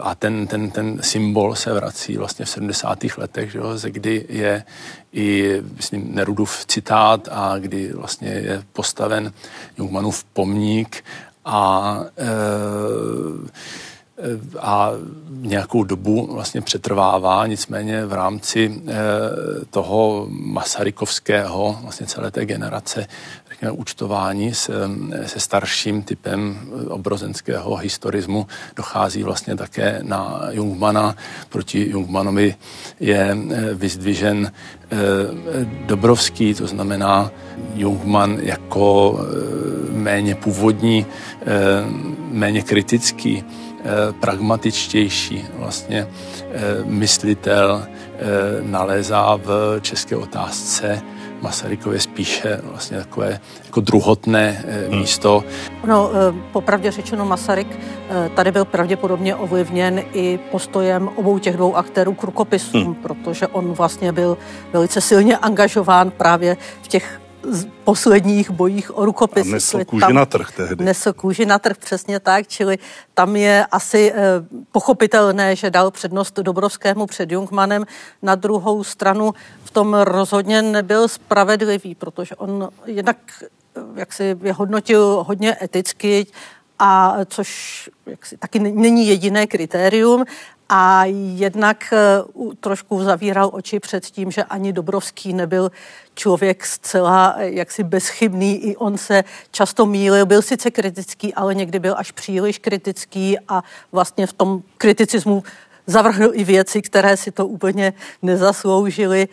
[0.00, 2.98] a ten, ten, ten symbol se vrací vlastně v 70.
[3.18, 4.64] letech, že jo, kdy je
[5.12, 9.32] i myslím, Nerudův citát a kdy vlastně je postaven
[9.78, 11.04] Jungmanův pomník
[11.44, 12.28] a e,
[14.58, 14.90] a
[15.28, 18.82] nějakou dobu vlastně přetrvává, nicméně v rámci
[19.70, 23.06] toho masarykovského, vlastně celé té generace
[23.58, 24.72] řekněme, účtování se,
[25.26, 28.46] se starším typem obrozenského historismu
[28.76, 31.16] dochází vlastně také na Jungmana.
[31.48, 32.54] Proti Jungmanovi
[33.00, 34.96] je eh, vyzdvižen eh,
[35.86, 37.30] Dobrovský, to znamená
[37.74, 41.06] Jungman jako eh, méně původní,
[42.30, 43.44] méně kritický,
[44.20, 46.06] pragmatičtější vlastně
[46.84, 47.86] myslitel
[48.62, 51.02] nalézá v české otázce
[51.42, 54.98] Masarykově spíše vlastně takové jako druhotné eh, hmm.
[54.98, 55.44] místo.
[55.86, 56.10] No,
[56.52, 62.22] popravdě řečeno Masaryk eh, tady byl pravděpodobně ovlivněn i postojem obou těch dvou aktérů k
[62.22, 62.94] rukopisům, hmm.
[62.94, 64.38] protože on vlastně byl
[64.72, 67.20] velice silně angažován právě v těch
[67.84, 69.46] posledních bojích o rukopis.
[69.46, 70.84] A nesl kůži na trh tehdy.
[70.84, 72.78] Nesl kůži na trh, přesně tak, čili
[73.14, 74.22] tam je asi eh,
[74.72, 77.86] pochopitelné, že dal přednost Dobrovskému před Jungmanem.
[78.22, 79.34] Na druhou stranu
[79.64, 86.26] v tom rozhodně nebyl spravedlivý, protože on jednak eh, jak si je hodnotil hodně eticky,
[86.78, 90.24] a což jaksi, taky není jediné kritérium,
[90.68, 91.04] a
[91.34, 91.94] jednak
[92.34, 95.70] uh, trošku zavíral oči před tím, že ani Dobrovský nebyl
[96.14, 101.78] člověk zcela eh, jaksi bezchybný, i on se často mýlil, byl sice kritický, ale někdy
[101.78, 103.62] byl až příliš kritický a
[103.92, 105.42] vlastně v tom kriticismu
[105.86, 107.92] zavrhnul i věci, které si to úplně
[108.22, 109.28] nezasloužily.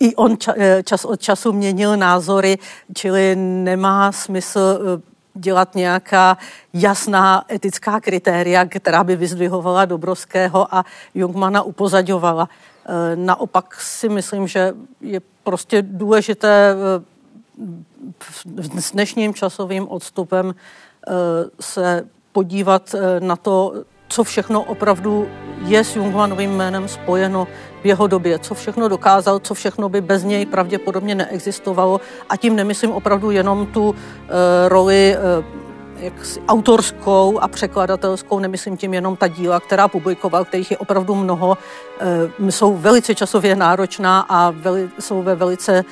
[0.00, 2.58] I on eh, čas od času měnil názory,
[2.94, 5.00] čili nemá smysl
[5.34, 6.38] dělat nějaká
[6.72, 12.48] jasná etická kritéria, která by vyzdvihovala Dobrovského a Jungmana upozaďovala.
[12.48, 16.74] E, naopak si myslím, že je prostě důležité
[18.76, 20.54] s dnešním časovým odstupem e,
[21.60, 25.28] se podívat na to, co všechno opravdu
[25.66, 27.46] je s Jungmanovým jménem spojeno
[27.84, 32.00] v jeho době, co všechno dokázal, co všechno by bez něj pravděpodobně neexistovalo.
[32.28, 33.94] A tím nemyslím opravdu jenom tu uh,
[34.68, 35.44] roli uh,
[36.04, 41.58] jaksi autorskou a překladatelskou, nemyslím tím jenom ta díla, která publikoval, kterých je opravdu mnoho,
[42.40, 45.84] uh, jsou velice časově náročná a veli, jsou ve velice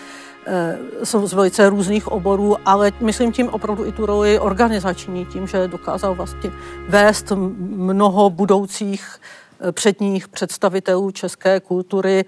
[0.47, 5.47] Eh, jsou z velice různých oborů, ale myslím tím opravdu i tu roli organizační, tím,
[5.47, 6.51] že dokázal vlastně
[6.89, 7.33] vést
[7.77, 9.42] mnoho budoucích eh,
[9.73, 12.25] předních představitelů české kultury,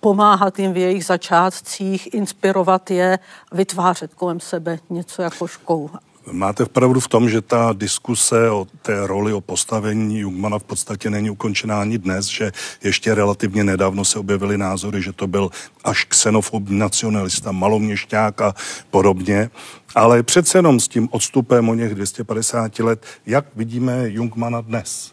[0.00, 3.18] pomáhat jim v jejich začátcích, inspirovat je,
[3.52, 5.90] vytvářet kolem sebe něco jako školu.
[6.32, 11.10] Máte pravdu v tom, že ta diskuse o té roli, o postavení Jungmana v podstatě
[11.10, 12.52] není ukončená ani dnes, že
[12.84, 15.50] ještě relativně nedávno se objevily názory, že to byl
[15.84, 18.54] až xenofobní nacionalista, maloměšťák a
[18.90, 19.50] podobně.
[19.94, 25.12] Ale přece jenom s tím odstupem o něch 250 let, jak vidíme Jungmana dnes?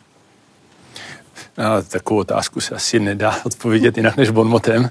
[1.57, 4.85] Na takovou otázku se asi nedá odpovědět jinak než bonmotem.
[4.85, 4.89] E,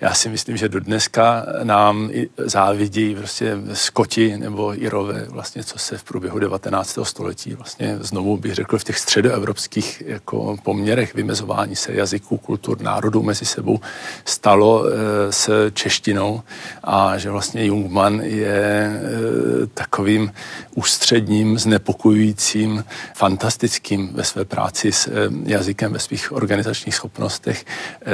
[0.00, 5.98] já si myslím, že do dneska nám závidí prostě Skoti nebo Irové, vlastně, co se
[5.98, 6.98] v průběhu 19.
[7.02, 13.22] století vlastně znovu bych řekl v těch středoevropských jako poměrech vymezování se jazyků, kultur, národů
[13.22, 13.80] mezi sebou
[14.24, 14.92] stalo e,
[15.32, 16.42] s češtinou
[16.84, 20.32] a že vlastně Jungmann je e, takovým
[20.74, 22.84] ústředním, znepokojujícím,
[23.14, 25.10] fantastickým ve své práci s eh,
[25.44, 27.64] jazykem ve svých organizačních schopnostech
[28.02, 28.12] eh,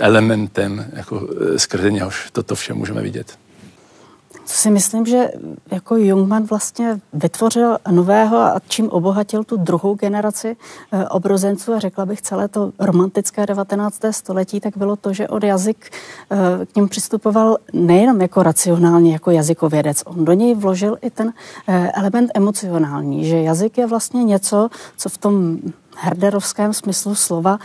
[0.00, 3.38] elementem, jako eh, skrze něhož toto vše můžeme vidět
[4.46, 5.30] si myslím, že
[5.70, 10.56] jako Jungmann vlastně vytvořil nového a čím obohatil tu druhou generaci
[10.92, 14.00] e, obrozenců a řekla bych celé to romantické 19.
[14.10, 15.90] století, tak bylo to, že od jazyk
[16.30, 20.02] e, k ním přistupoval nejenom jako racionálně, jako jazykovědec.
[20.06, 21.32] On do něj vložil i ten
[21.68, 25.58] e, element emocionální, že jazyk je vlastně něco, co v tom
[25.96, 27.58] herderovském smyslu slova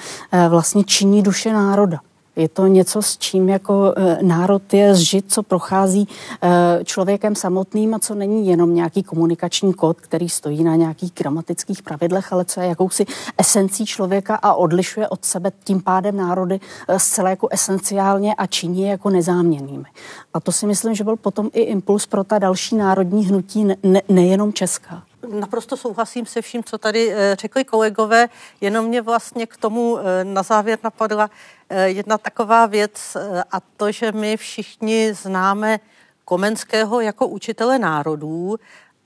[0.49, 1.99] vlastně činí duše národa.
[2.35, 6.07] Je to něco, s čím jako e, národ je zžit, co prochází
[6.41, 11.83] e, člověkem samotným a co není jenom nějaký komunikační kód, který stojí na nějakých gramatických
[11.83, 13.05] pravidlech, ale co je jakousi
[13.37, 18.81] esencí člověka a odlišuje od sebe tím pádem národy e, zcela jako esenciálně a činí
[18.81, 19.85] jako nezáměnými.
[20.33, 24.01] A to si myslím, že byl potom i impuls pro ta další národní hnutí, ne,
[24.09, 28.29] nejenom česká naprosto souhlasím se vším, co tady eh, řekli kolegové,
[28.61, 31.29] jenom mě vlastně k tomu eh, na závěr napadla
[31.69, 33.17] eh, jedna taková věc
[33.51, 35.79] a to, že my všichni známe
[36.25, 38.55] Komenského jako učitele národů,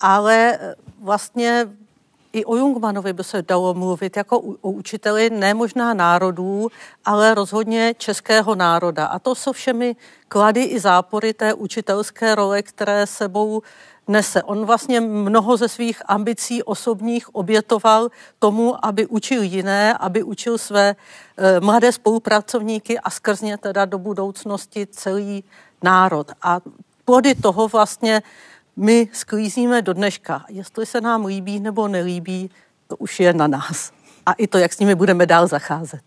[0.01, 0.59] ale
[1.01, 1.67] vlastně
[2.35, 6.67] i o Jungmanovi by se dalo mluvit jako o učiteli ne možná národů,
[7.05, 9.05] ale rozhodně českého národa.
[9.05, 9.95] A to jsou všemi
[10.27, 13.61] klady i zápory té učitelské role, které sebou
[14.07, 14.43] nese.
[14.43, 18.09] On vlastně mnoho ze svých ambicí osobních obětoval
[18.39, 20.95] tomu, aby učil jiné, aby učil své
[21.37, 25.43] e, mladé spolupracovníky a skrzně teda do budoucnosti celý
[25.83, 26.31] národ.
[26.41, 26.59] A
[27.05, 28.21] plody toho vlastně
[28.77, 30.45] my sklízíme do dneška.
[30.49, 32.49] Jestli se nám líbí nebo nelíbí,
[32.87, 33.91] to už je na nás.
[34.25, 36.01] A i to, jak s nimi budeme dál zacházet.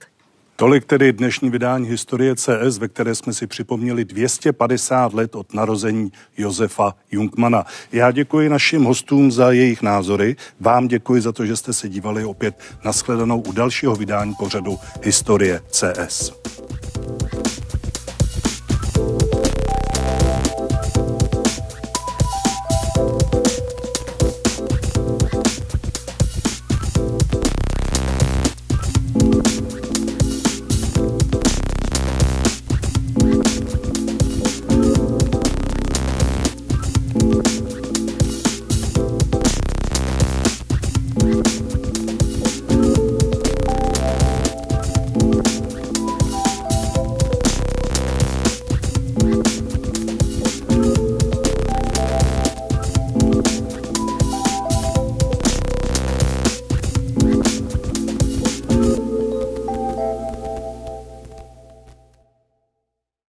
[0.56, 6.12] Tolik tedy dnešní vydání Historie CS, ve které jsme si připomněli 250 let od narození
[6.36, 7.64] Josefa Jungmana.
[7.92, 10.36] Já děkuji našim hostům za jejich názory.
[10.60, 12.60] Vám děkuji za to, že jste se dívali opět
[13.24, 16.32] na u dalšího vydání pořadu Historie CS.